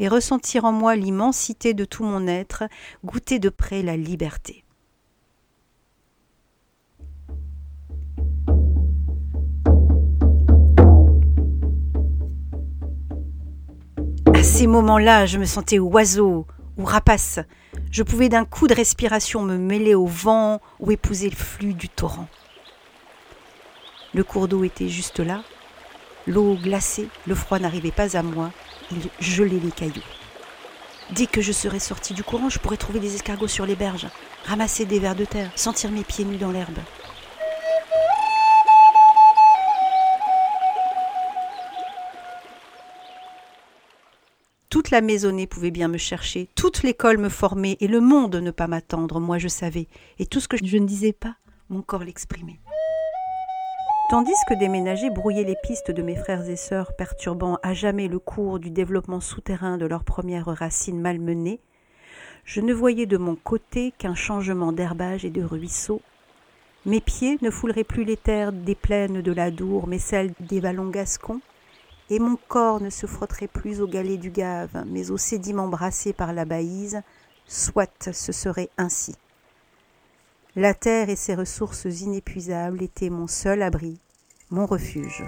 et 0.00 0.08
ressentir 0.08 0.64
en 0.64 0.72
moi 0.72 0.96
l'immensité 0.96 1.74
de 1.74 1.84
tout 1.84 2.04
mon 2.04 2.26
être, 2.26 2.64
goûter 3.04 3.38
de 3.38 3.50
près 3.50 3.82
la 3.82 3.98
liberté. 3.98 4.64
À 14.32 14.42
ces 14.42 14.66
moments-là, 14.66 15.26
je 15.26 15.36
me 15.36 15.44
sentais 15.44 15.78
oiseau 15.78 16.46
ou 16.78 16.84
rapace. 16.84 17.38
Je 17.90 18.02
pouvais 18.02 18.30
d'un 18.30 18.46
coup 18.46 18.68
de 18.68 18.74
respiration 18.74 19.42
me 19.42 19.58
mêler 19.58 19.94
au 19.94 20.06
vent 20.06 20.62
ou 20.78 20.90
épouser 20.92 21.28
le 21.28 21.36
flux 21.36 21.74
du 21.74 21.90
torrent. 21.90 22.28
Le 24.14 24.24
cours 24.24 24.48
d'eau 24.48 24.64
était 24.64 24.88
juste 24.88 25.20
là, 25.20 25.42
l'eau 26.26 26.54
glacée, 26.54 27.08
le 27.26 27.34
froid 27.34 27.58
n'arrivait 27.58 27.90
pas 27.90 28.16
à 28.16 28.22
moi, 28.22 28.50
il 28.92 29.08
gelait 29.20 29.60
les 29.62 29.70
cailloux. 29.70 30.02
Dès 31.12 31.26
que 31.26 31.40
je 31.40 31.52
serai 31.52 31.80
sortie 31.80 32.14
du 32.14 32.22
courant, 32.22 32.48
je 32.48 32.58
pourrai 32.58 32.76
trouver 32.76 33.00
des 33.00 33.16
escargots 33.16 33.48
sur 33.48 33.66
les 33.66 33.74
berges, 33.74 34.06
ramasser 34.44 34.84
des 34.84 35.00
vers 35.00 35.16
de 35.16 35.24
terre, 35.24 35.50
sentir 35.56 35.90
mes 35.90 36.04
pieds 36.04 36.24
nus 36.24 36.36
dans 36.36 36.52
l'herbe. 36.52 36.78
Toute 44.68 44.90
la 44.90 45.00
maisonnée 45.00 45.48
pouvait 45.48 45.72
bien 45.72 45.88
me 45.88 45.98
chercher, 45.98 46.48
toute 46.54 46.84
l'école 46.84 47.18
me 47.18 47.28
formait, 47.28 47.76
et 47.80 47.88
le 47.88 48.00
monde 48.00 48.36
ne 48.36 48.52
pas 48.52 48.68
m'attendre, 48.68 49.18
moi 49.18 49.38
je 49.38 49.48
savais, 49.48 49.88
et 50.20 50.26
tout 50.26 50.38
ce 50.38 50.46
que 50.46 50.56
je 50.64 50.76
ne 50.76 50.86
disais 50.86 51.12
pas, 51.12 51.34
mon 51.70 51.82
corps 51.82 52.04
l'exprimait. 52.04 52.60
Tandis 54.10 54.34
que 54.48 54.54
des 54.54 54.68
ménagers 54.68 55.08
brouillaient 55.08 55.44
les 55.44 55.54
pistes 55.62 55.92
de 55.92 56.02
mes 56.02 56.16
frères 56.16 56.50
et 56.50 56.56
sœurs, 56.56 56.94
perturbant 56.94 57.60
à 57.62 57.74
jamais 57.74 58.08
le 58.08 58.18
cours 58.18 58.58
du 58.58 58.68
développement 58.68 59.20
souterrain 59.20 59.78
de 59.78 59.86
leurs 59.86 60.02
premières 60.02 60.46
racines 60.46 61.00
malmenées, 61.00 61.60
je 62.44 62.60
ne 62.60 62.74
voyais 62.74 63.06
de 63.06 63.16
mon 63.16 63.36
côté 63.36 63.92
qu'un 63.96 64.16
changement 64.16 64.72
d'herbage 64.72 65.24
et 65.24 65.30
de 65.30 65.44
ruisseaux. 65.44 66.02
Mes 66.86 67.00
pieds 67.00 67.38
ne 67.40 67.50
fouleraient 67.50 67.84
plus 67.84 68.02
les 68.02 68.16
terres 68.16 68.52
des 68.52 68.74
plaines 68.74 69.22
de 69.22 69.32
la 69.32 69.52
Dour, 69.52 69.86
mais 69.86 70.00
celles 70.00 70.32
des 70.40 70.58
vallons 70.58 70.88
gascons, 70.88 71.40
et 72.10 72.18
mon 72.18 72.36
corps 72.48 72.80
ne 72.80 72.90
se 72.90 73.06
frotterait 73.06 73.46
plus 73.46 73.80
aux 73.80 73.86
galets 73.86 74.18
du 74.18 74.30
Gave, 74.30 74.86
mais 74.88 75.12
aux 75.12 75.18
sédiments 75.18 75.68
brassés 75.68 76.14
par 76.14 76.32
la 76.32 76.44
Baïse, 76.44 77.00
soit 77.46 78.10
ce 78.10 78.32
serait 78.32 78.70
ainsi. 78.76 79.14
La 80.56 80.74
terre 80.74 81.10
et 81.10 81.14
ses 81.14 81.36
ressources 81.36 81.84
inépuisables 81.84 82.82
étaient 82.82 83.08
mon 83.08 83.28
seul 83.28 83.62
abri, 83.62 84.00
mon 84.50 84.66
refuge. 84.66 85.22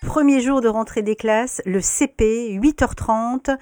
Premier 0.00 0.40
jour 0.40 0.62
de 0.62 0.68
rentrée 0.68 1.02
des 1.02 1.14
classes, 1.14 1.60
le 1.66 1.82
CP, 1.82 2.58
8h30. 2.58 3.58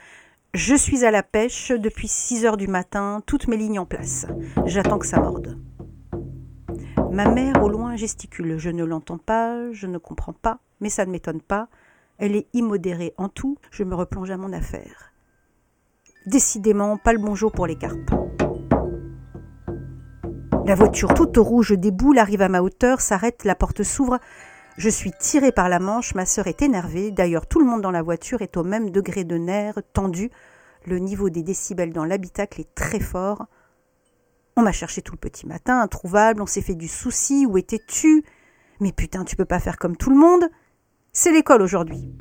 Je 0.54 0.76
suis 0.76 1.04
à 1.04 1.10
la 1.10 1.24
pêche 1.24 1.72
depuis 1.72 2.06
6 2.06 2.44
heures 2.44 2.56
du 2.56 2.68
matin, 2.68 3.22
toutes 3.26 3.48
mes 3.48 3.56
lignes 3.56 3.80
en 3.80 3.86
place. 3.86 4.28
J'attends 4.66 5.00
que 5.00 5.06
ça 5.06 5.18
morde. 5.18 5.58
Ma 7.10 7.28
mère 7.28 7.60
au 7.60 7.68
loin 7.68 7.96
gesticule. 7.96 8.56
Je 8.58 8.70
ne 8.70 8.84
l'entends 8.84 9.18
pas, 9.18 9.72
je 9.72 9.88
ne 9.88 9.98
comprends 9.98 10.32
pas, 10.32 10.60
mais 10.80 10.90
ça 10.90 11.06
ne 11.06 11.10
m'étonne 11.10 11.40
pas. 11.40 11.68
Elle 12.18 12.34
est 12.34 12.48
immodérée 12.54 13.12
en 13.18 13.28
tout, 13.28 13.58
je 13.70 13.84
me 13.84 13.94
replonge 13.94 14.30
à 14.30 14.38
mon 14.38 14.52
affaire. 14.52 15.12
Décidément, 16.24 16.96
pas 16.96 17.12
le 17.12 17.18
bonjour 17.18 17.52
pour 17.52 17.66
les 17.66 17.76
carpes. 17.76 18.10
La 20.64 20.74
voiture 20.74 21.12
toute 21.12 21.36
rouge 21.36 21.72
déboule, 21.72 22.18
arrive 22.18 22.40
à 22.40 22.48
ma 22.48 22.62
hauteur, 22.62 23.00
s'arrête, 23.00 23.44
la 23.44 23.54
porte 23.54 23.82
s'ouvre. 23.82 24.18
Je 24.78 24.88
suis 24.88 25.12
tirée 25.12 25.52
par 25.52 25.68
la 25.68 25.78
manche, 25.78 26.14
ma 26.14 26.26
sœur 26.26 26.46
est 26.46 26.62
énervée, 26.62 27.10
d'ailleurs 27.10 27.46
tout 27.46 27.60
le 27.60 27.66
monde 27.66 27.82
dans 27.82 27.90
la 27.90 28.02
voiture 28.02 28.40
est 28.40 28.56
au 28.56 28.64
même 28.64 28.90
degré 28.90 29.24
de 29.24 29.36
nerfs, 29.36 29.78
tendu. 29.92 30.30
Le 30.86 30.98
niveau 30.98 31.28
des 31.28 31.42
décibels 31.42 31.92
dans 31.92 32.04
l'habitacle 32.04 32.62
est 32.62 32.74
très 32.74 33.00
fort. 33.00 33.46
On 34.56 34.62
m'a 34.62 34.72
cherché 34.72 35.02
tout 35.02 35.12
le 35.12 35.18
petit 35.18 35.46
matin, 35.46 35.80
introuvable, 35.80 36.40
on 36.40 36.46
s'est 36.46 36.62
fait 36.62 36.74
du 36.74 36.88
souci, 36.88 37.44
où 37.46 37.58
étais-tu? 37.58 38.24
Mais 38.80 38.92
putain, 38.92 39.24
tu 39.24 39.36
peux 39.36 39.44
pas 39.44 39.60
faire 39.60 39.76
comme 39.76 39.96
tout 39.96 40.10
le 40.10 40.16
monde 40.16 40.48
C'est 41.18 41.32
l'école 41.32 41.62
aujourd'hui. 41.62 42.12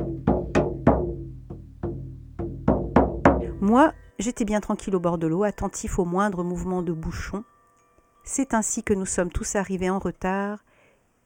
Moi, 3.60 3.94
j'étais 4.20 4.46
bien 4.46 4.62
tranquille 4.62 4.96
au 4.96 5.02
bord 5.02 5.18
de 5.18 5.28
l'eau, 5.28 5.44
attentif 5.44 6.00
au 6.00 6.06
moindre 6.06 6.46
mouvement 6.46 6.82
de 6.82 6.94
bouchon. 6.94 7.44
C'est 8.24 8.54
ainsi 8.54 8.84
que 8.84 8.94
nous 8.94 9.06
sommes 9.06 9.34
tous 9.34 9.58
arrivés 9.58 9.90
en 9.90 10.00
retard 10.00 10.64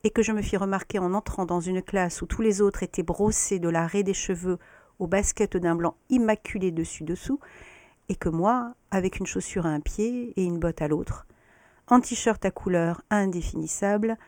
et 0.02 0.10
que 0.10 0.20
je 0.20 0.32
me 0.32 0.42
fis 0.42 0.56
remarquer 0.56 0.98
en 0.98 1.14
entrant 1.14 1.46
dans 1.46 1.60
une 1.60 1.80
classe 1.80 2.22
où 2.22 2.26
tous 2.26 2.42
les 2.42 2.60
autres 2.60 2.82
étaient 2.82 3.04
brossés 3.04 3.60
de 3.60 3.68
la 3.68 3.86
raie 3.86 4.02
des 4.02 4.14
cheveux 4.14 4.58
au 4.98 5.06
basket 5.06 5.56
d'un 5.56 5.76
blanc 5.76 5.94
immaculé 6.08 6.72
dessus-dessous, 6.72 7.38
et 8.08 8.16
que 8.16 8.28
moi, 8.28 8.74
avec 8.90 9.20
une 9.20 9.26
chaussure 9.26 9.66
à 9.66 9.70
un 9.70 9.80
pied 9.80 10.32
et 10.34 10.42
une 10.42 10.58
botte 10.58 10.82
à 10.82 10.88
l'autre, 10.88 11.24
en 11.86 12.00
t-shirt 12.00 12.44
à 12.44 12.50
couleur 12.50 13.02
indéfinissable, 13.10 14.18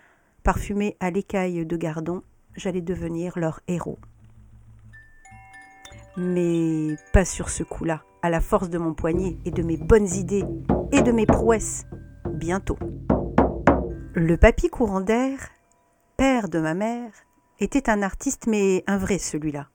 parfumé 0.44 0.96
à 1.00 1.11
l'écaille 1.11 1.66
de 1.66 1.76
gardon, 1.76 2.22
j'allais 2.56 2.80
devenir 2.80 3.38
leur 3.38 3.61
héros. 3.68 3.99
Mais 6.16 6.97
pas 7.12 7.25
sur 7.25 7.49
ce 7.49 7.62
coup-là, 7.62 8.02
à 8.23 8.30
la 8.30 8.40
force 8.40 8.68
de 8.68 8.78
mon 8.78 8.94
poignet 8.94 9.37
et 9.44 9.50
de 9.50 9.62
mes 9.62 9.76
bonnes 9.76 10.09
idées 10.09 10.44
et 10.92 11.02
de 11.02 11.12
mes 11.12 11.26
prouesses. 11.26 11.85
Bientôt. 12.30 12.78
Le 14.14 14.37
papy 14.37 14.68
courant 14.68 15.00
d'air, 15.00 15.38
père 16.16 16.49
de 16.49 16.59
ma 16.59 16.75
mère, 16.75 17.12
était 17.61 17.88
un 17.88 18.02
artiste, 18.02 18.47
mais 18.47 18.85
un 18.87 18.99
vrai 18.99 19.18
celui-là. 19.18 19.68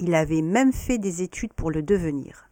Il 0.00 0.14
avait 0.14 0.42
même 0.42 0.72
fait 0.72 0.98
des 0.98 1.22
études 1.22 1.52
pour 1.52 1.70
le 1.70 1.82
devenir. 1.82 2.48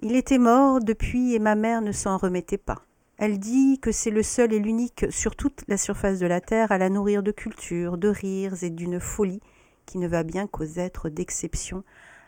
Il 0.00 0.16
était 0.16 0.38
mort 0.38 0.80
depuis 0.80 1.34
et 1.34 1.38
ma 1.38 1.54
mère 1.54 1.80
ne 1.80 1.92
s'en 1.92 2.16
remettait 2.18 2.58
pas. 2.58 2.82
Elle 3.18 3.38
dit 3.38 3.78
que 3.78 3.92
c'est 3.92 4.10
le 4.10 4.22
seul 4.22 4.52
et 4.52 4.58
l'unique 4.58 5.06
sur 5.10 5.36
toute 5.36 5.62
la 5.68 5.76
surface 5.76 6.18
de 6.18 6.26
la 6.26 6.40
terre 6.40 6.72
à 6.72 6.78
la 6.78 6.88
nourrir 6.88 7.22
de 7.22 7.30
culture, 7.30 7.98
de 7.98 8.08
rires 8.08 8.62
et 8.62 8.70
d'une 8.70 9.00
folie 9.00 9.40
qui 9.86 9.98
ne 9.98 10.08
va 10.08 10.22
bien 10.22 10.46
qu'aux 10.46 10.64
êtres 10.64 11.08
d'exception, 11.08 11.84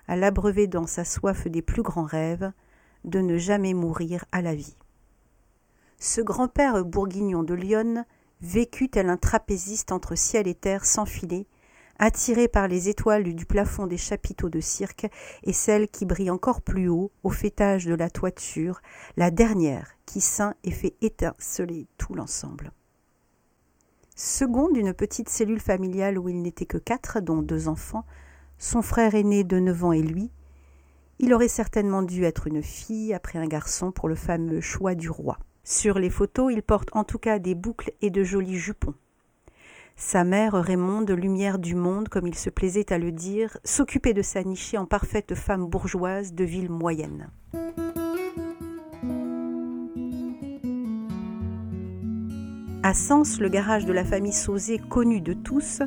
à 0.07 0.17
l'abreuver 0.17 0.67
dans 0.67 0.87
sa 0.87 1.05
soif 1.05 1.49
des 1.49 1.63
plus 1.63 1.83
grands 1.83 2.05
rêves, 2.05 2.53
de 3.05 3.21
ne 3.21 3.39
jamais 3.39 3.75
mourir 3.75 4.25
à 4.33 4.43
la 4.43 4.55
vie. 4.55 4.77
Ce 5.99 6.21
grand-père 6.21 6.85
bourguignon 6.85 7.43
de 7.43 7.55
Lyon 7.55 8.05
vécut 8.41 8.89
tel 8.91 9.09
un 9.09 9.17
trapéziste 9.17 9.93
entre 9.93 10.15
ciel 10.15 10.47
et 10.47 10.55
terre 10.55 10.85
sans 10.85 11.07
filet, 11.07 11.47
attiré 11.99 12.49
par 12.49 12.69
les 12.69 12.89
étoiles 12.89 13.35
du 13.35 13.47
plafond 13.47 13.87
des 13.87 13.97
chapiteaux 13.97 14.49
de 14.49 14.61
cirque 14.61 15.07
et 15.43 15.53
celle 15.53 15.89
qui 15.89 16.07
brille 16.07 16.31
encore 16.31 16.63
plus 16.63 16.89
haut 16.89 17.11
au 17.23 17.31
fêtage 17.31 17.87
de 17.87 17.95
la 17.95 18.11
toiture, 18.11 18.81
la 19.17 19.31
dernière 19.31 19.93
qui 20.07 20.21
ceint 20.21 20.55
et 20.65 20.71
fait 20.71 20.95
étinceler 21.01 21.87
tout 21.99 22.15
l'ensemble. 22.15 22.73
Second 24.17 24.71
d'une 24.71 24.95
petite 24.95 25.29
cellule 25.29 25.61
familiale 25.61 26.19
où 26.19 26.29
il 26.29 26.41
n'était 26.41 26.67
que 26.67 26.79
quatre, 26.79 27.21
dont 27.21 27.43
deux 27.43 27.69
enfants, 27.69 28.05
son 28.59 28.81
frère 28.81 29.15
aîné 29.15 29.43
de 29.43 29.59
neuf 29.59 29.83
ans 29.83 29.93
et 29.93 30.03
lui, 30.03 30.31
il 31.19 31.35
aurait 31.35 31.49
certainement 31.49 32.03
dû 32.03 32.25
être 32.25 32.47
une 32.47 32.63
fille 32.63 33.15
après 33.15 33.39
un 33.39 33.47
garçon 33.47 33.93
pour 33.93 34.09
le 34.09 34.15
fameux 34.15 34.61
choix 34.61 34.95
du 34.95 35.11
roi. 35.11 35.39
Sur 35.65 35.99
les 35.99 36.11
photos, 36.11 36.53
il 36.53 36.63
porte 36.63 36.91
en 36.93 37.05
tout 37.05 37.19
cas 37.19 37.39
des 37.39 37.55
boucles 37.55 37.93
et 38.03 38.11
de 38.11 38.23
jolis 38.23 38.59
jupons. 38.59 38.95
Sa 39.97 40.25
mère, 40.25 40.55
Raymonde, 40.55 41.13
lumière 41.13 41.61
du 41.61 41.77
monde, 41.77 42.09
comme 42.09 42.27
il 42.27 42.35
se 42.35 42.51
plaisait 42.51 42.93
à 42.93 42.99
le 42.99 43.13
dire, 43.13 43.57
s'occupait 43.63 44.13
de 44.13 44.23
sa 44.23 44.43
nichée 44.43 44.77
en 44.77 44.87
parfaite 44.87 45.37
femme 45.37 45.67
bourgeoise 45.67 46.35
de 46.35 46.45
ville 46.45 46.69
moyenne. 46.69 47.31
À 52.83 52.93
Sens, 52.93 53.41
le 53.41 53.49
garage 53.49 53.87
de 53.87 53.93
la 53.93 54.05
famille 54.05 54.33
Sauzé, 54.33 54.79
connu 54.79 55.21
de 55.21 55.33
tous, 55.33 55.83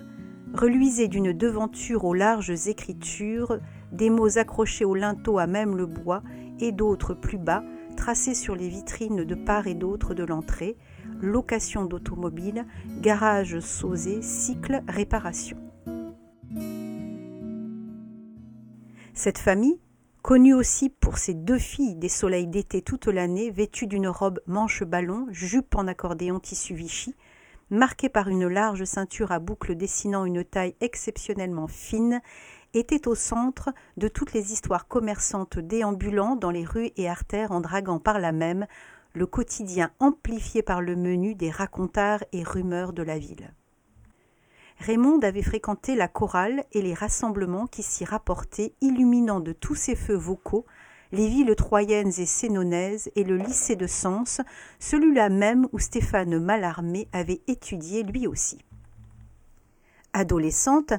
reluisait 0.54 1.10
d'une 1.10 1.34
devanture 1.34 2.06
aux 2.06 2.14
larges 2.14 2.68
écritures, 2.68 3.60
des 3.92 4.10
mots 4.10 4.38
accrochés 4.38 4.86
au 4.86 4.96
linteau 4.96 5.38
à 5.38 5.48
même 5.48 5.76
le 5.76 5.86
bois 5.86 6.24
et 6.60 6.72
d'autres 6.72 7.14
plus 7.14 7.38
bas, 7.38 7.64
tracés 7.98 8.36
sur 8.36 8.56
les 8.56 8.70
vitrines 8.70 9.26
de 9.26 9.36
part 9.36 9.68
et 9.68 9.76
d'autre 9.76 10.14
de 10.14 10.24
l'entrée, 10.24 10.78
location 11.22 11.86
d'automobile, 11.86 12.66
garage 13.02 13.60
sausé, 13.60 14.22
cycle, 14.22 14.82
réparation. 14.88 15.58
Cette 19.14 19.40
famille, 19.40 19.80
connue 20.22 20.54
aussi 20.54 20.90
pour 20.90 21.18
ses 21.18 21.34
deux 21.34 21.58
filles 21.58 21.96
des 21.96 22.10
soleils 22.10 22.48
d'été 22.48 22.82
toute 22.82 23.08
l'année, 23.08 23.50
vêtues 23.50 23.88
d'une 23.88 24.08
robe 24.08 24.40
manche-ballon, 24.46 25.26
jupe 25.32 25.76
en 25.76 25.88
accordéon 25.88 26.40
tissu 26.40 26.76
Vichy, 26.76 27.16
marquée 27.70 28.10
par 28.10 28.28
une 28.28 28.48
large 28.48 28.84
ceinture 28.84 29.32
à 29.32 29.40
boucles 29.40 29.76
dessinant 29.76 30.26
une 30.26 30.44
taille 30.44 30.76
exceptionnellement 30.82 31.68
fine, 31.68 32.22
était 32.74 33.08
au 33.08 33.16
centre 33.16 33.70
de 33.96 34.08
toutes 34.08 34.34
les 34.34 34.52
histoires 34.54 34.88
commerçantes 34.88 35.60
déambulant 35.60 36.36
dans 36.36 36.52
les 36.52 36.66
rues 36.66 36.92
et 36.98 37.10
artères 37.10 37.52
en 37.52 37.62
draguant 37.62 38.00
par 38.00 38.20
là 38.20 38.32
même 38.32 38.68
le 39.14 39.26
quotidien 39.26 39.92
amplifié 40.00 40.62
par 40.62 40.82
le 40.82 40.96
menu 40.96 41.36
des 41.36 41.52
racontards 41.52 42.24
et 42.32 42.44
rumeurs 42.44 42.94
de 42.94 43.04
la 43.04 43.18
ville. 43.18 43.54
Raymond 44.80 45.20
avait 45.22 45.42
fréquenté 45.42 45.96
la 45.96 46.08
chorale 46.08 46.64
et 46.72 46.82
les 46.82 46.94
rassemblements 46.94 47.68
qui 47.68 47.84
s'y 47.84 48.06
rapportaient, 48.06 48.74
illuminant 48.82 49.40
de 49.40 49.54
tous 49.54 49.76
ses 49.76 49.96
feux 49.96 50.18
vocaux 50.18 50.66
les 51.12 51.28
villes 51.28 51.56
troyennes 51.56 52.12
et 52.18 52.26
sénonaises 52.26 53.10
et 53.16 53.24
le 53.24 53.38
lycée 53.38 53.76
de 53.76 53.88
Sens, 53.88 54.42
celui-là 54.80 55.30
même 55.30 55.68
où 55.72 55.80
Stéphane 55.80 56.40
Mallarmé 56.40 57.08
avait 57.14 57.42
étudié 57.48 58.04
lui 58.04 58.28
aussi. 58.28 58.60
Adolescente, 60.14 60.94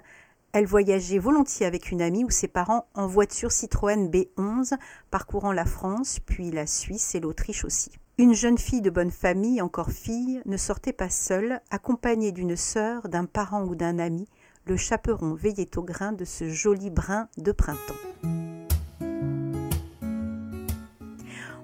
elle 0.52 0.66
voyageait 0.66 1.18
volontiers 1.18 1.66
avec 1.66 1.90
une 1.90 2.02
amie 2.02 2.24
ou 2.24 2.30
ses 2.30 2.48
parents 2.48 2.86
en 2.94 3.06
voiture 3.06 3.52
Citroën 3.52 4.10
B11, 4.10 4.74
parcourant 5.10 5.52
la 5.52 5.64
France, 5.64 6.20
puis 6.24 6.50
la 6.50 6.66
Suisse 6.66 7.14
et 7.14 7.20
l'Autriche 7.20 7.64
aussi. 7.64 7.90
Une 8.16 8.34
jeune 8.34 8.58
fille 8.58 8.80
de 8.80 8.90
bonne 8.90 9.12
famille, 9.12 9.62
encore 9.62 9.90
fille, 9.90 10.42
ne 10.44 10.56
sortait 10.56 10.92
pas 10.92 11.10
seule, 11.10 11.60
accompagnée 11.70 12.32
d'une 12.32 12.56
sœur, 12.56 13.08
d'un 13.08 13.26
parent 13.26 13.62
ou 13.64 13.74
d'un 13.74 13.98
ami, 13.98 14.26
le 14.64 14.76
chaperon 14.76 15.34
veillait 15.34 15.78
au 15.78 15.82
grain 15.82 16.12
de 16.12 16.24
ce 16.24 16.48
joli 16.48 16.90
brin 16.90 17.28
de 17.36 17.52
printemps. 17.52 17.94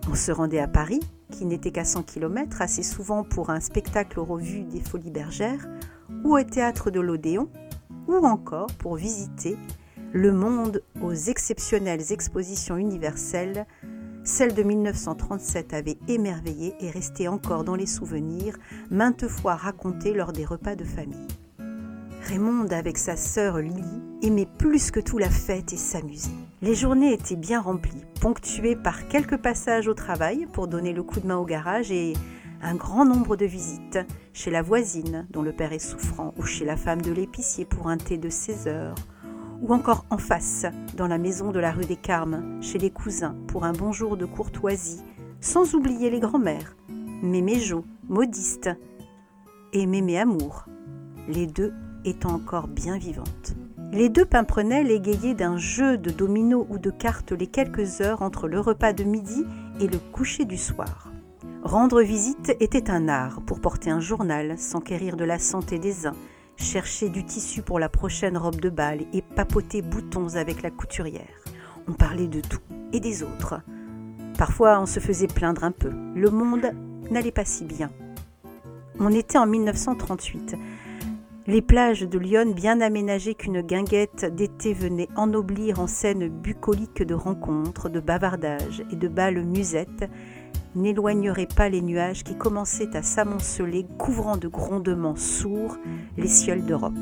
On 0.08 0.14
se 0.14 0.30
rendait 0.30 0.60
à 0.60 0.68
Paris, 0.68 1.00
qui 1.32 1.44
n'était 1.44 1.72
qu'à 1.72 1.84
100 1.84 2.04
km, 2.04 2.62
assez 2.62 2.82
souvent 2.82 3.24
pour 3.24 3.50
un 3.50 3.60
spectacle 3.60 4.20
aux 4.20 4.24
revues 4.24 4.62
des 4.62 4.80
Folies 4.80 5.10
Bergères, 5.10 5.66
ou 6.22 6.38
au 6.38 6.42
théâtre 6.44 6.90
de 6.90 7.00
l'Odéon, 7.00 7.48
ou 8.08 8.24
encore 8.26 8.68
pour 8.78 8.96
visiter 8.96 9.56
le 10.12 10.32
monde 10.32 10.82
aux 11.02 11.12
exceptionnelles 11.12 12.12
expositions 12.12 12.76
universelles 12.76 13.66
celle 14.26 14.54
de 14.54 14.62
1937 14.62 15.74
avait 15.74 15.98
émerveillé 16.08 16.74
et 16.80 16.88
resté 16.88 17.28
encore 17.28 17.62
dans 17.62 17.74
les 17.74 17.86
souvenirs, 17.86 18.56
maintes 18.90 19.28
fois 19.28 19.54
racontée 19.54 20.14
lors 20.14 20.32
des 20.32 20.46
repas 20.46 20.76
de 20.76 20.84
famille. 20.84 21.28
Raymond, 22.22 22.68
avec 22.70 22.96
sa 22.96 23.16
sœur 23.16 23.58
Lily, 23.58 23.84
aimait 24.22 24.48
plus 24.58 24.90
que 24.90 25.00
tout 25.00 25.18
la 25.18 25.28
fête 25.28 25.74
et 25.74 25.76
s'amuser. 25.76 26.30
Les 26.62 26.74
journées 26.74 27.12
étaient 27.12 27.36
bien 27.36 27.60
remplies, 27.60 28.06
ponctuées 28.22 28.76
par 28.76 29.08
quelques 29.08 29.36
passages 29.36 29.88
au 29.88 29.94
travail 29.94 30.46
pour 30.50 30.68
donner 30.68 30.94
le 30.94 31.02
coup 31.02 31.20
de 31.20 31.26
main 31.26 31.36
au 31.36 31.44
garage 31.44 31.92
et 31.92 32.14
un 32.64 32.74
grand 32.74 33.04
nombre 33.04 33.36
de 33.36 33.44
visites 33.44 33.98
chez 34.32 34.50
la 34.50 34.62
voisine 34.62 35.26
dont 35.30 35.42
le 35.42 35.52
père 35.52 35.72
est 35.72 35.78
souffrant 35.78 36.32
ou 36.38 36.42
chez 36.44 36.64
la 36.64 36.76
femme 36.76 37.02
de 37.02 37.12
l'épicier 37.12 37.66
pour 37.66 37.88
un 37.88 37.98
thé 37.98 38.16
de 38.16 38.30
16 38.30 38.68
heures 38.68 38.94
ou 39.60 39.72
encore 39.72 40.04
en 40.10 40.18
face, 40.18 40.66
dans 40.96 41.06
la 41.06 41.18
maison 41.18 41.50
de 41.50 41.60
la 41.60 41.72
rue 41.72 41.84
des 41.84 41.96
Carmes, 41.96 42.60
chez 42.60 42.78
les 42.78 42.90
cousins, 42.90 43.36
pour 43.46 43.64
un 43.64 43.72
bonjour 43.72 44.16
de 44.16 44.26
courtoisie, 44.26 45.00
sans 45.40 45.74
oublier 45.74 46.10
les 46.10 46.20
grands-mères, 46.20 46.76
Mémé 47.22 47.60
Jo, 47.60 47.84
modiste, 48.08 48.70
et 49.72 49.86
Mémé 49.86 50.18
Amour, 50.18 50.66
les 51.28 51.46
deux 51.46 51.72
étant 52.04 52.34
encore 52.34 52.68
bien 52.68 52.98
vivantes. 52.98 53.54
Les 53.92 54.10
deux 54.10 54.26
pimprenaient 54.26 54.84
l'égayé 54.84 55.34
d'un 55.34 55.56
jeu 55.56 55.96
de 55.96 56.10
dominos 56.10 56.66
ou 56.68 56.78
de 56.78 56.90
cartes 56.90 57.32
les 57.32 57.46
quelques 57.46 58.02
heures 58.02 58.22
entre 58.22 58.48
le 58.48 58.60
repas 58.60 58.92
de 58.92 59.04
midi 59.04 59.44
et 59.80 59.86
le 59.86 59.98
coucher 59.98 60.44
du 60.44 60.58
soir. 60.58 61.13
Rendre 61.64 62.02
visite 62.02 62.54
était 62.60 62.90
un 62.90 63.08
art 63.08 63.40
pour 63.40 63.58
porter 63.58 63.88
un 63.88 63.98
journal, 63.98 64.58
s'enquérir 64.58 65.16
de 65.16 65.24
la 65.24 65.38
santé 65.38 65.78
des 65.78 66.06
uns, 66.06 66.14
chercher 66.56 67.08
du 67.08 67.24
tissu 67.24 67.62
pour 67.62 67.78
la 67.78 67.88
prochaine 67.88 68.36
robe 68.36 68.60
de 68.60 68.68
bal 68.68 69.00
et 69.14 69.22
papoter 69.22 69.80
boutons 69.80 70.36
avec 70.36 70.60
la 70.60 70.70
couturière. 70.70 71.42
On 71.88 71.94
parlait 71.94 72.28
de 72.28 72.42
tout 72.42 72.60
et 72.92 73.00
des 73.00 73.22
autres. 73.22 73.62
Parfois, 74.36 74.78
on 74.78 74.84
se 74.84 75.00
faisait 75.00 75.26
plaindre 75.26 75.64
un 75.64 75.70
peu. 75.70 75.90
Le 76.14 76.28
monde 76.28 76.70
n'allait 77.10 77.32
pas 77.32 77.46
si 77.46 77.64
bien. 77.64 77.90
On 79.00 79.10
était 79.10 79.38
en 79.38 79.46
1938. 79.46 80.56
Les 81.46 81.62
plages 81.62 82.02
de 82.02 82.18
Lyon, 82.18 82.52
bien 82.54 82.82
aménagées 82.82 83.34
qu'une 83.34 83.62
guinguette 83.62 84.26
d'été 84.34 84.74
venait 84.74 85.08
ennoblir 85.16 85.80
en 85.80 85.86
scène 85.86 86.28
bucolique 86.28 87.02
de 87.02 87.14
rencontres, 87.14 87.88
de 87.88 88.00
bavardages 88.00 88.82
et 88.90 88.96
de 88.96 89.08
balles 89.08 89.44
musettes, 89.44 90.10
n'éloignerait 90.74 91.46
pas 91.46 91.68
les 91.68 91.80
nuages 91.80 92.24
qui 92.24 92.36
commençaient 92.36 92.96
à 92.96 93.02
s'amonceler, 93.02 93.86
couvrant 93.98 94.36
de 94.36 94.48
grondements 94.48 95.16
sourds 95.16 95.76
les 96.16 96.28
cioles 96.28 96.64
d'Europe. 96.64 96.94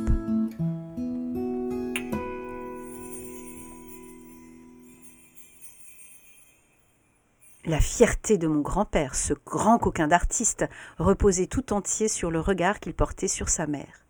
La 7.64 7.81
fierté 7.81 8.38
de 8.38 8.49
mon 8.49 8.61
grand-père, 8.61 9.14
ce 9.14 9.35
grand 9.47 9.79
coquin 9.79 10.09
d'artiste, 10.09 10.69
reposait 10.99 11.47
tout 11.47 11.73
entier 11.73 12.08
sur 12.08 12.30
le 12.30 12.41
regard 12.41 12.80
qu'il 12.80 12.93
portait 12.93 13.28
sur 13.28 13.49
sa 13.49 13.69
mère. 13.69 14.04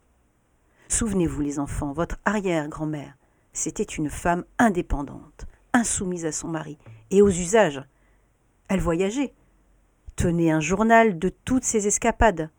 Souvenez-vous, 0.88 1.42
les 1.42 1.58
enfants, 1.58 1.92
votre 1.92 2.16
arrière-grand-mère, 2.24 3.14
c'était 3.52 3.82
une 3.82 4.08
femme 4.08 4.44
indépendante, 4.58 5.46
insoumise 5.74 6.24
à 6.24 6.32
son 6.32 6.48
mari 6.48 6.78
et 7.10 7.20
aux 7.20 7.28
usages. 7.28 7.82
Elle 8.68 8.80
voyageait, 8.80 9.34
Tenez 10.16 10.50
un 10.50 10.60
journal 10.60 11.18
de 11.18 11.30
toutes 11.30 11.64
ces 11.64 11.86
escapades. 11.86 12.50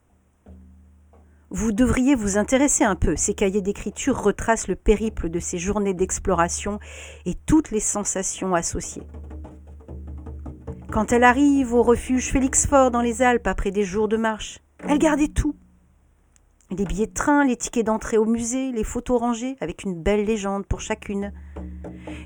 Vous 1.50 1.72
devriez 1.72 2.16
vous 2.16 2.38
intéresser 2.38 2.84
un 2.84 2.96
peu. 2.96 3.16
Ces 3.16 3.36
cahiers 3.36 3.62
d'écriture 3.62 4.22
retracent 4.22 4.68
le 4.68 4.76
périple 4.76 5.30
de 5.30 5.40
ces 5.40 5.60
journées 5.60 5.94
d'exploration 5.94 6.80
et 7.26 7.36
toutes 7.46 7.70
les 7.70 7.80
sensations 7.80 8.56
associées. 8.56 9.08
Quand 10.92 11.12
elle 11.12 11.24
arrive 11.24 11.74
au 11.74 11.84
refuge 11.84 12.32
Félix 12.32 12.66
Fort 12.66 12.92
dans 12.92 13.02
les 13.02 13.22
Alpes 13.22 13.48
après 13.48 13.72
des 13.72 13.84
jours 13.84 14.08
de 14.08 14.18
marche, 14.18 14.60
elle 14.88 15.00
gardait 15.00 15.28
tout. 15.28 15.56
Les 16.72 16.86
billets 16.86 17.08
de 17.08 17.14
train, 17.14 17.46
les 17.46 17.56
tickets 17.56 17.86
d'entrée 17.86 18.18
au 18.18 18.26
musée, 18.26 18.72
les 18.72 18.84
photos 18.84 19.20
rangées 19.20 19.56
avec 19.62 19.84
une 19.84 20.02
belle 20.02 20.26
légende 20.26 20.66
pour 20.66 20.82
chacune. 20.82 21.32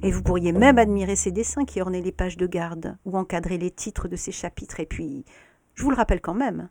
Et 0.03 0.11
vous 0.11 0.23
pourriez 0.23 0.51
même 0.51 0.77
admirer 0.77 1.15
ses 1.15 1.31
dessins 1.31 1.65
qui 1.65 1.81
ornaient 1.81 2.01
les 2.01 2.11
pages 2.11 2.37
de 2.37 2.47
garde 2.47 2.97
ou 3.05 3.17
encadrer 3.17 3.57
les 3.57 3.71
titres 3.71 4.07
de 4.07 4.15
ses 4.15 4.31
chapitres. 4.31 4.79
Et 4.79 4.85
puis, 4.85 5.25
je 5.75 5.83
vous 5.83 5.89
le 5.89 5.95
rappelle 5.95 6.21
quand 6.21 6.33
même, 6.33 6.69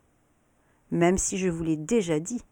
même 0.91 1.19
si 1.19 1.39
je 1.39 1.49
vous 1.49 1.65
l'ai 1.65 1.77
déjà 1.77 2.21
dit, 2.21 2.43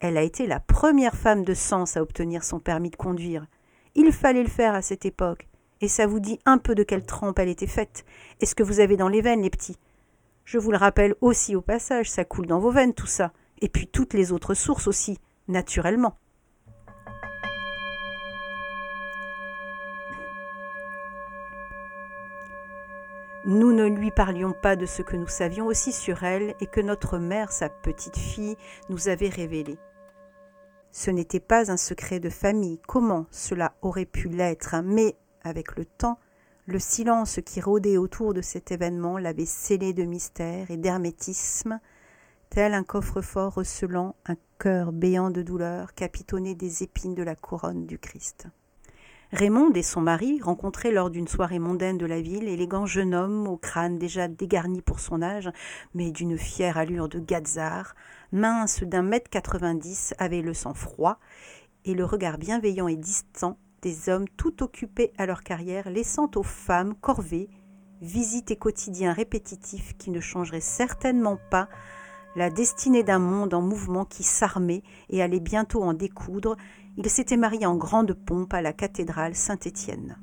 elle 0.00 0.16
a 0.16 0.22
été 0.22 0.46
la 0.46 0.60
première 0.60 1.16
femme 1.16 1.44
de 1.44 1.54
sens 1.54 1.96
à 1.96 2.02
obtenir 2.02 2.44
son 2.44 2.60
permis 2.60 2.90
de 2.90 2.96
conduire. 2.96 3.46
Il 3.94 4.12
fallait 4.12 4.42
le 4.42 4.48
faire 4.48 4.74
à 4.74 4.82
cette 4.82 5.06
époque. 5.06 5.48
Et 5.80 5.88
ça 5.88 6.06
vous 6.06 6.20
dit 6.20 6.38
un 6.44 6.58
peu 6.58 6.74
de 6.74 6.82
quelle 6.82 7.04
trempe 7.04 7.38
elle 7.38 7.48
était 7.48 7.66
faite. 7.66 8.04
Et 8.40 8.46
ce 8.46 8.54
que 8.54 8.62
vous 8.62 8.80
avez 8.80 8.96
dans 8.96 9.08
les 9.08 9.20
veines, 9.20 9.42
les 9.42 9.50
petits? 9.50 9.78
Je 10.44 10.58
vous 10.58 10.70
le 10.70 10.76
rappelle 10.76 11.14
aussi 11.20 11.56
au 11.56 11.60
passage, 11.60 12.10
ça 12.10 12.24
coule 12.24 12.46
dans 12.46 12.60
vos 12.60 12.70
veines 12.70 12.94
tout 12.94 13.06
ça. 13.06 13.32
Et 13.60 13.68
puis 13.68 13.86
toutes 13.86 14.14
les 14.14 14.32
autres 14.32 14.54
sources 14.54 14.86
aussi, 14.86 15.18
naturellement. 15.48 16.16
Nous 23.46 23.72
ne 23.72 23.84
lui 23.84 24.10
parlions 24.10 24.52
pas 24.52 24.74
de 24.74 24.86
ce 24.86 25.02
que 25.02 25.14
nous 25.14 25.28
savions 25.28 25.66
aussi 25.66 25.92
sur 25.92 26.24
elle 26.24 26.56
et 26.60 26.66
que 26.66 26.80
notre 26.80 27.18
mère, 27.18 27.52
sa 27.52 27.68
petite 27.68 28.18
fille, 28.18 28.56
nous 28.88 29.06
avait 29.06 29.28
révélé. 29.28 29.78
Ce 30.90 31.12
n'était 31.12 31.38
pas 31.38 31.70
un 31.70 31.76
secret 31.76 32.18
de 32.18 32.28
famille, 32.28 32.80
comment 32.88 33.26
cela 33.30 33.74
aurait 33.82 34.04
pu 34.04 34.28
l'être, 34.28 34.74
mais, 34.82 35.14
avec 35.44 35.76
le 35.76 35.84
temps, 35.84 36.18
le 36.66 36.80
silence 36.80 37.38
qui 37.46 37.60
rôdait 37.60 37.98
autour 37.98 38.34
de 38.34 38.42
cet 38.42 38.72
événement 38.72 39.16
l'avait 39.16 39.46
scellé 39.46 39.92
de 39.92 40.02
mystère 40.02 40.68
et 40.68 40.76
d'hermétisme, 40.76 41.78
tel 42.50 42.74
un 42.74 42.82
coffre-fort 42.82 43.54
recelant 43.54 44.16
un 44.26 44.34
cœur 44.58 44.90
béant 44.90 45.30
de 45.30 45.42
douleur 45.42 45.94
capitonné 45.94 46.56
des 46.56 46.82
épines 46.82 47.14
de 47.14 47.22
la 47.22 47.36
couronne 47.36 47.86
du 47.86 48.00
Christ. 48.00 48.48
Raymond 49.32 49.72
et 49.74 49.82
son 49.82 50.00
mari, 50.00 50.40
rencontrés 50.40 50.92
lors 50.92 51.10
d'une 51.10 51.26
soirée 51.26 51.58
mondaine 51.58 51.98
de 51.98 52.06
la 52.06 52.20
ville, 52.20 52.46
élégant 52.48 52.86
jeune 52.86 53.12
homme 53.12 53.48
au 53.48 53.56
crâne 53.56 53.98
déjà 53.98 54.28
dégarni 54.28 54.82
pour 54.82 55.00
son 55.00 55.20
âge, 55.20 55.50
mais 55.94 56.12
d'une 56.12 56.38
fière 56.38 56.78
allure 56.78 57.08
de 57.08 57.18
gazard, 57.18 57.96
mince 58.30 58.84
d'un 58.84 59.02
mètre 59.02 59.28
quatre-vingt-dix, 59.28 60.14
avait 60.18 60.42
le 60.42 60.54
sang 60.54 60.74
froid 60.74 61.18
et 61.84 61.94
le 61.94 62.04
regard 62.04 62.38
bienveillant 62.38 62.86
et 62.86 62.96
distant 62.96 63.58
des 63.82 64.08
hommes 64.08 64.28
tout 64.36 64.62
occupés 64.62 65.12
à 65.18 65.26
leur 65.26 65.42
carrière, 65.42 65.90
laissant 65.90 66.30
aux 66.36 66.44
femmes 66.44 66.94
corvées, 66.94 67.48
visites 68.00 68.52
et 68.52 68.56
quotidiens 68.56 69.12
répétitifs 69.12 69.96
qui 69.96 70.10
ne 70.10 70.20
changeraient 70.20 70.60
certainement 70.60 71.38
pas 71.50 71.68
la 72.36 72.50
destinée 72.50 73.02
d'un 73.02 73.18
monde 73.18 73.54
en 73.54 73.62
mouvement 73.62 74.04
qui 74.04 74.22
s'armait 74.22 74.82
et 75.08 75.22
allait 75.22 75.40
bientôt 75.40 75.82
en 75.82 75.94
découdre, 75.94 76.56
il 76.98 77.08
s'était 77.08 77.38
marié 77.38 77.64
en 77.64 77.76
grande 77.76 78.12
pompe 78.12 78.52
à 78.52 78.60
la 78.60 78.74
cathédrale 78.74 79.34
Saint-Étienne. 79.34 80.18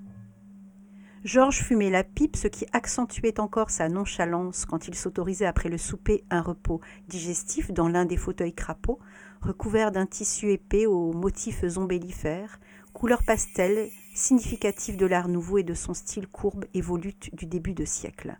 Georges 1.24 1.64
fumait 1.64 1.90
la 1.90 2.04
pipe, 2.04 2.36
ce 2.36 2.48
qui 2.48 2.66
accentuait 2.72 3.40
encore 3.40 3.72
sa 3.72 3.90
nonchalance 3.90 4.66
quand 4.66 4.88
il 4.88 4.96
s'autorisait 4.96 5.46
après 5.46 5.70
le 5.70 5.78
souper 5.78 6.24
un 6.30 6.42
repos 6.42 6.82
digestif 7.08 7.72
dans 7.72 7.88
l'un 7.88 8.06
des 8.06 8.18
fauteuils 8.18 8.54
crapauds, 8.54 9.00
recouvert 9.42 9.92
d'un 9.92 10.06
tissu 10.06 10.52
épais 10.52 10.86
aux 10.86 11.14
motifs 11.14 11.64
ombellifères, 11.78 12.60
couleur 12.94 13.24
pastel, 13.24 13.90
significatif 14.14 14.98
de 14.98 15.06
l'art 15.08 15.30
nouveau 15.30 15.58
et 15.58 15.64
de 15.64 15.74
son 15.74 15.96
style 15.96 16.28
courbe 16.28 16.66
et 16.74 16.82
volute 16.82 17.34
du 17.34 17.48
début 17.48 17.74
de 17.74 17.86
siècle. 17.86 18.38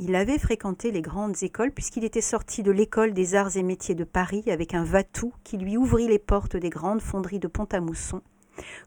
Il 0.00 0.14
avait 0.14 0.38
fréquenté 0.38 0.92
les 0.92 1.02
grandes 1.02 1.42
écoles 1.42 1.72
puisqu'il 1.72 2.04
était 2.04 2.20
sorti 2.20 2.62
de 2.62 2.70
l'école 2.70 3.12
des 3.12 3.34
arts 3.34 3.56
et 3.56 3.64
métiers 3.64 3.96
de 3.96 4.04
Paris 4.04 4.44
avec 4.46 4.72
un 4.72 4.84
vatou 4.84 5.32
qui 5.42 5.58
lui 5.58 5.76
ouvrit 5.76 6.06
les 6.06 6.20
portes 6.20 6.56
des 6.56 6.70
grandes 6.70 7.02
fonderies 7.02 7.40
de 7.40 7.48
Pont-à-Mousson 7.48 8.22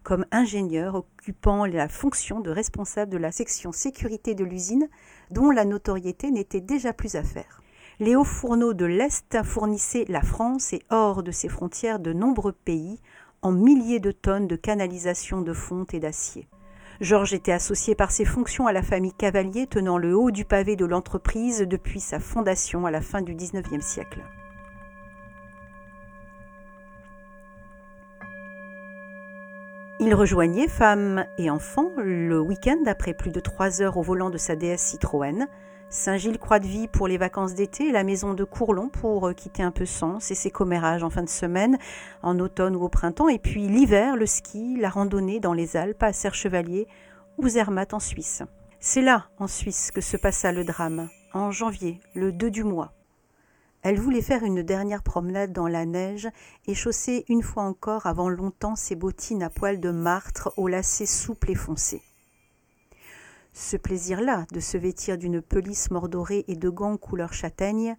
comme 0.04 0.26
ingénieur 0.32 0.95
occupant 0.95 1.65
la 1.65 1.89
fonction 1.89 2.39
de 2.39 2.50
responsable 2.50 3.12
de 3.12 3.17
la 3.17 3.32
section 3.32 3.71
sécurité 3.71 4.36
de 4.36 4.45
l'usine 4.45 4.88
dont 5.32 5.52
la 5.52 5.65
notoriété 5.65 6.32
n'était 6.32 6.62
déjà 6.62 6.93
plus 6.93 7.15
à 7.15 7.24
faire. 7.24 7.62
Les 8.00 8.15
hauts 8.15 8.24
fourneaux 8.24 8.74
de 8.74 8.86
l'Est 8.86 9.43
fournissaient 9.43 10.06
la 10.08 10.21
France 10.21 10.74
et 10.74 10.82
hors 10.89 11.24
de 11.24 11.32
ses 11.32 11.50
frontières 11.50 12.00
de 12.00 12.13
nombreux 12.13 12.54
pays 12.54 13.00
en 13.41 13.52
milliers 13.52 14.00
de 14.00 14.12
tonnes 14.12 14.47
de 14.47 14.56
canalisation 14.56 15.41
de 15.41 15.54
fonte 15.54 15.93
et 15.93 16.00
d'acier. 16.00 16.47
Georges 17.01 17.33
était 17.33 17.51
associé 17.51 17.95
par 17.95 18.11
ses 18.11 18.25
fonctions 18.25 18.67
à 18.67 18.73
la 18.73 18.83
famille 18.83 19.11
Cavalier 19.11 19.65
tenant 19.65 19.97
le 19.97 20.15
haut 20.15 20.29
du 20.29 20.45
pavé 20.45 20.75
de 20.75 20.85
l'entreprise 20.85 21.65
depuis 21.67 21.99
sa 21.99 22.19
fondation 22.19 22.85
à 22.85 22.91
la 22.91 23.01
fin 23.01 23.23
du 23.23 23.33
XIXe 23.33 23.83
siècle. 23.83 24.19
Il 29.99 30.13
rejoignait 30.13 30.67
femmes 30.67 31.25
et 31.39 31.49
enfants 31.49 31.91
le 31.97 32.39
week-end 32.39 32.83
après 32.85 33.15
plus 33.15 33.31
de 33.31 33.39
trois 33.39 33.81
heures 33.81 33.97
au 33.97 34.03
volant 34.03 34.29
de 34.29 34.37
sa 34.37 34.55
DS 34.55 34.77
Citroën, 34.77 35.47
Saint-Gilles-Croix-de-Vie 35.91 36.88
pour 36.88 37.10
les 37.10 37.17
vacances 37.17 37.54
d'été 37.54 37.91
la 37.91 38.06
maison 38.06 38.34
de 38.34 38.45
Courlon 38.45 38.88
pour 38.88 39.27
euh, 39.27 39.34
quitter 39.34 39.62
un 39.62 39.71
peu 39.71 39.86
Sens 39.86 40.32
et 40.32 40.36
ses 40.36 40.49
commérages 40.49 41.04
en 41.04 41.10
fin 41.10 41.21
de 41.21 41.27
semaine, 41.27 41.77
en 42.23 42.39
automne 42.39 42.77
ou 42.77 42.84
au 42.84 42.88
printemps, 42.88 43.27
et 43.27 43.39
puis 43.39 43.67
l'hiver, 43.67 44.15
le 44.15 44.25
ski, 44.25 44.77
la 44.80 44.89
randonnée 44.89 45.41
dans 45.41 45.51
les 45.51 45.75
Alpes, 45.75 46.01
à 46.01 46.13
Serre-Chevalier 46.13 46.88
ou 47.38 47.49
Zermatt 47.49 47.93
en 47.93 47.99
Suisse. 47.99 48.41
C'est 48.80 49.01
là, 49.01 49.27
en 49.38 49.47
Suisse, 49.47 49.91
que 49.91 49.99
se 49.99 50.15
passa 50.15 50.54
le 50.54 50.63
drame, 50.63 51.10
en 51.34 51.51
janvier, 51.51 51.99
le 52.15 52.32
2 52.32 52.49
du 52.49 52.63
mois. 52.63 52.93
Elle 53.82 53.99
voulait 53.99 54.21
faire 54.21 54.45
une 54.45 54.63
dernière 54.63 55.04
promenade 55.04 55.51
dans 55.51 55.67
la 55.67 55.86
neige 55.86 56.30
et 56.67 56.73
chausser 56.73 57.25
une 57.27 57.43
fois 57.43 57.63
encore 57.63 58.06
avant 58.06 58.30
longtemps 58.30 58.77
ses 58.77 58.95
bottines 58.95 59.43
à 59.43 59.49
poils 59.49 59.82
de 59.82 59.91
martre 59.91 60.54
aux 60.56 60.69
lacets 60.69 61.06
souples 61.06 61.51
et 61.51 61.56
foncés. 61.56 62.01
Ce 63.53 63.75
plaisir-là 63.75 64.45
de 64.51 64.59
se 64.59 64.77
vêtir 64.77 65.17
d'une 65.17 65.41
pelisse 65.41 65.91
mordorée 65.91 66.45
et 66.47 66.55
de 66.55 66.69
gants 66.69 66.97
couleur 66.97 67.33
châtaigne, 67.33 67.97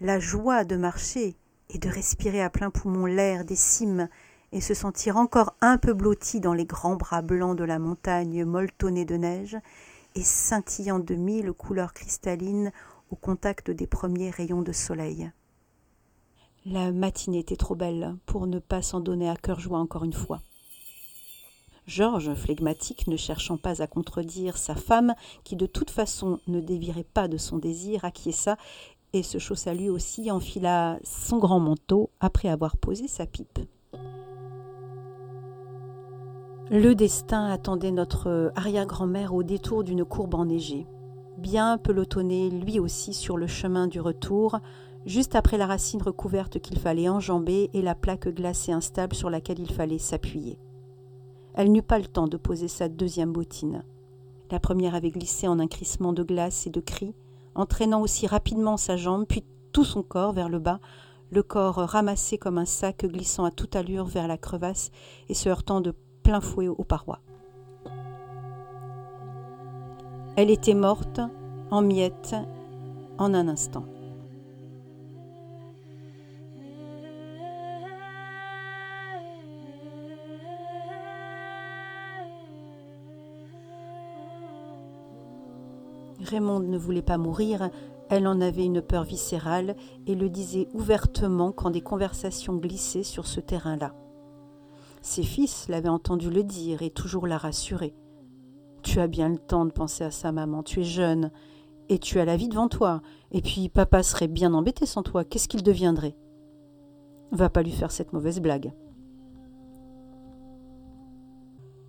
la 0.00 0.18
joie 0.18 0.64
de 0.64 0.76
marcher 0.76 1.36
et 1.70 1.78
de 1.78 1.88
respirer 1.88 2.42
à 2.42 2.50
plein 2.50 2.70
poumon 2.70 3.04
l'air 3.04 3.44
des 3.44 3.56
cimes 3.56 4.08
et 4.52 4.60
se 4.62 4.72
sentir 4.72 5.18
encore 5.18 5.54
un 5.60 5.76
peu 5.76 5.92
blotti 5.92 6.40
dans 6.40 6.54
les 6.54 6.64
grands 6.64 6.96
bras 6.96 7.20
blancs 7.20 7.56
de 7.56 7.64
la 7.64 7.78
montagne 7.78 8.44
molletonnée 8.44 9.04
de 9.04 9.16
neige 9.16 9.58
et 10.14 10.22
scintillant 10.22 10.98
de 10.98 11.14
mille 11.14 11.52
couleurs 11.52 11.92
cristallines 11.92 12.72
au 13.10 13.16
contact 13.16 13.70
des 13.70 13.86
premiers 13.86 14.30
rayons 14.30 14.62
de 14.62 14.72
soleil. 14.72 15.30
La 16.64 16.92
matinée 16.92 17.40
était 17.40 17.56
trop 17.56 17.74
belle 17.74 18.16
pour 18.26 18.46
ne 18.46 18.58
pas 18.58 18.82
s'en 18.82 19.00
donner 19.00 19.28
à 19.28 19.36
cœur 19.36 19.60
joie 19.60 19.78
encore 19.78 20.04
une 20.04 20.12
fois. 20.12 20.40
Georges, 21.88 22.34
flegmatique, 22.34 23.08
ne 23.08 23.16
cherchant 23.16 23.56
pas 23.56 23.82
à 23.82 23.88
contredire 23.88 24.56
sa 24.56 24.76
femme, 24.76 25.14
qui 25.42 25.56
de 25.56 25.66
toute 25.66 25.90
façon 25.90 26.38
ne 26.46 26.60
dévirait 26.60 27.02
pas 27.02 27.26
de 27.26 27.36
son 27.36 27.58
désir, 27.58 28.04
acquiesça 28.04 28.56
et 29.12 29.24
se 29.24 29.38
chaussa 29.38 29.74
lui 29.74 29.88
aussi, 29.88 30.30
enfila 30.30 31.00
son 31.02 31.38
grand 31.38 31.58
manteau 31.58 32.10
après 32.20 32.48
avoir 32.48 32.76
posé 32.76 33.08
sa 33.08 33.26
pipe. 33.26 33.58
Le 36.70 36.92
destin 36.92 37.46
attendait 37.46 37.90
notre 37.90 38.52
arrière-grand-mère 38.54 39.34
au 39.34 39.42
détour 39.42 39.82
d'une 39.82 40.04
courbe 40.04 40.34
enneigée 40.34 40.86
bien 41.38 41.78
pelotonné 41.78 42.50
lui 42.50 42.78
aussi 42.80 43.14
sur 43.14 43.36
le 43.36 43.46
chemin 43.46 43.86
du 43.86 44.00
retour, 44.00 44.58
juste 45.06 45.36
après 45.36 45.56
la 45.56 45.66
racine 45.66 46.02
recouverte 46.02 46.58
qu'il 46.58 46.78
fallait 46.78 47.08
enjamber 47.08 47.70
et 47.72 47.80
la 47.80 47.94
plaque 47.94 48.28
glacée 48.28 48.72
instable 48.72 49.14
sur 49.14 49.30
laquelle 49.30 49.60
il 49.60 49.72
fallait 49.72 49.98
s'appuyer. 49.98 50.58
Elle 51.58 51.72
n'eut 51.72 51.82
pas 51.82 51.98
le 51.98 52.06
temps 52.06 52.28
de 52.28 52.36
poser 52.36 52.68
sa 52.68 52.88
deuxième 52.88 53.32
bottine. 53.32 53.82
La 54.52 54.60
première 54.60 54.94
avait 54.94 55.10
glissé 55.10 55.48
en 55.48 55.58
un 55.58 55.66
crissement 55.66 56.12
de 56.12 56.22
glace 56.22 56.68
et 56.68 56.70
de 56.70 56.78
cris, 56.78 57.16
entraînant 57.56 58.00
aussi 58.00 58.28
rapidement 58.28 58.76
sa 58.76 58.96
jambe, 58.96 59.26
puis 59.26 59.42
tout 59.72 59.82
son 59.82 60.04
corps 60.04 60.32
vers 60.32 60.48
le 60.48 60.60
bas, 60.60 60.78
le 61.32 61.42
corps 61.42 61.74
ramassé 61.74 62.38
comme 62.38 62.58
un 62.58 62.64
sac 62.64 63.04
glissant 63.04 63.44
à 63.44 63.50
toute 63.50 63.74
allure 63.74 64.04
vers 64.04 64.28
la 64.28 64.38
crevasse 64.38 64.92
et 65.28 65.34
se 65.34 65.48
heurtant 65.48 65.80
de 65.80 65.96
plein 66.22 66.40
fouet 66.40 66.68
aux 66.68 66.84
parois. 66.84 67.22
Elle 70.36 70.50
était 70.50 70.74
morte, 70.74 71.20
en 71.72 71.82
miettes, 71.82 72.36
en 73.18 73.34
un 73.34 73.48
instant. 73.48 73.84
Raymond 86.28 86.60
ne 86.60 86.78
voulait 86.78 87.02
pas 87.02 87.18
mourir, 87.18 87.70
elle 88.08 88.26
en 88.26 88.40
avait 88.40 88.64
une 88.64 88.82
peur 88.82 89.04
viscérale 89.04 89.76
et 90.06 90.14
le 90.14 90.28
disait 90.28 90.68
ouvertement 90.72 91.52
quand 91.52 91.70
des 91.70 91.80
conversations 91.80 92.56
glissaient 92.56 93.02
sur 93.02 93.26
ce 93.26 93.40
terrain-là. 93.40 93.94
Ses 95.02 95.22
fils 95.22 95.68
l'avaient 95.68 95.88
entendu 95.88 96.30
le 96.30 96.42
dire 96.42 96.82
et 96.82 96.90
toujours 96.90 97.26
la 97.26 97.38
rassurer. 97.38 97.94
Tu 98.82 99.00
as 99.00 99.08
bien 99.08 99.28
le 99.28 99.38
temps 99.38 99.64
de 99.64 99.72
penser 99.72 100.04
à 100.04 100.10
sa 100.10 100.32
maman, 100.32 100.62
tu 100.62 100.80
es 100.80 100.84
jeune, 100.84 101.30
et 101.88 101.98
tu 101.98 102.20
as 102.20 102.24
la 102.24 102.36
vie 102.36 102.48
devant 102.48 102.68
toi. 102.68 103.02
Et 103.32 103.42
puis 103.42 103.68
papa 103.68 104.02
serait 104.02 104.28
bien 104.28 104.54
embêté 104.54 104.86
sans 104.86 105.02
toi, 105.02 105.24
qu'est-ce 105.24 105.48
qu'il 105.48 105.62
deviendrait 105.62 106.16
Va 107.32 107.50
pas 107.50 107.62
lui 107.62 107.72
faire 107.72 107.90
cette 107.90 108.12
mauvaise 108.12 108.40
blague. 108.40 108.72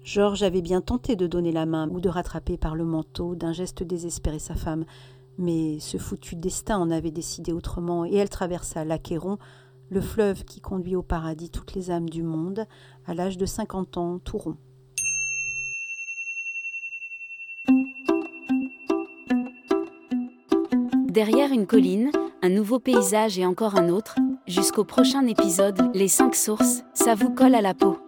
Georges 0.10 0.42
avait 0.42 0.64
bien 0.64 0.82
tenté 0.82 1.16
de 1.16 1.28
donner 1.28 1.52
la 1.52 1.68
main 1.68 1.88
ou 1.92 2.02
de 2.02 2.10
rattraper 2.10 2.58
par 2.58 2.74
le 2.74 2.84
manteau 2.84 3.36
d'un 3.36 3.54
geste 3.54 3.84
désespéré 3.84 4.40
sa 4.40 4.56
femme, 4.56 4.86
mais 5.38 5.78
ce 5.80 5.98
foutu 5.98 6.36
destin 6.36 6.80
en 6.80 6.90
avait 6.90 7.12
décidé 7.12 7.54
autrement, 7.54 8.06
et 8.06 8.16
elle 8.16 8.28
traversa 8.28 8.84
l'Achéron, 8.84 9.38
le 9.92 10.02
fleuve 10.02 10.46
qui 10.46 10.62
conduit 10.62 10.96
au 10.96 11.04
paradis 11.04 11.52
toutes 11.52 11.76
les 11.76 11.92
âmes 11.92 12.10
du 12.10 12.24
monde, 12.24 12.66
à 13.06 13.14
l'âge 13.14 13.38
de 13.38 13.46
cinquante 13.46 13.98
ans 13.98 14.18
tout 14.18 14.40
rond. 14.40 14.58
Derrière 21.08 21.52
une 21.52 21.68
colline, 21.68 22.10
un 22.42 22.50
nouveau 22.50 22.80
paysage 22.80 23.38
et 23.38 23.46
encore 23.46 23.76
un 23.76 23.90
autre, 23.90 24.16
jusqu'au 24.48 24.86
prochain 24.86 25.28
épisode, 25.28 25.80
les 25.94 26.08
5 26.08 26.34
sources, 26.34 26.84
ça 26.96 27.14
vous 27.14 27.30
colle 27.30 27.54
à 27.54 27.62
la 27.62 27.76
peau. 27.76 28.00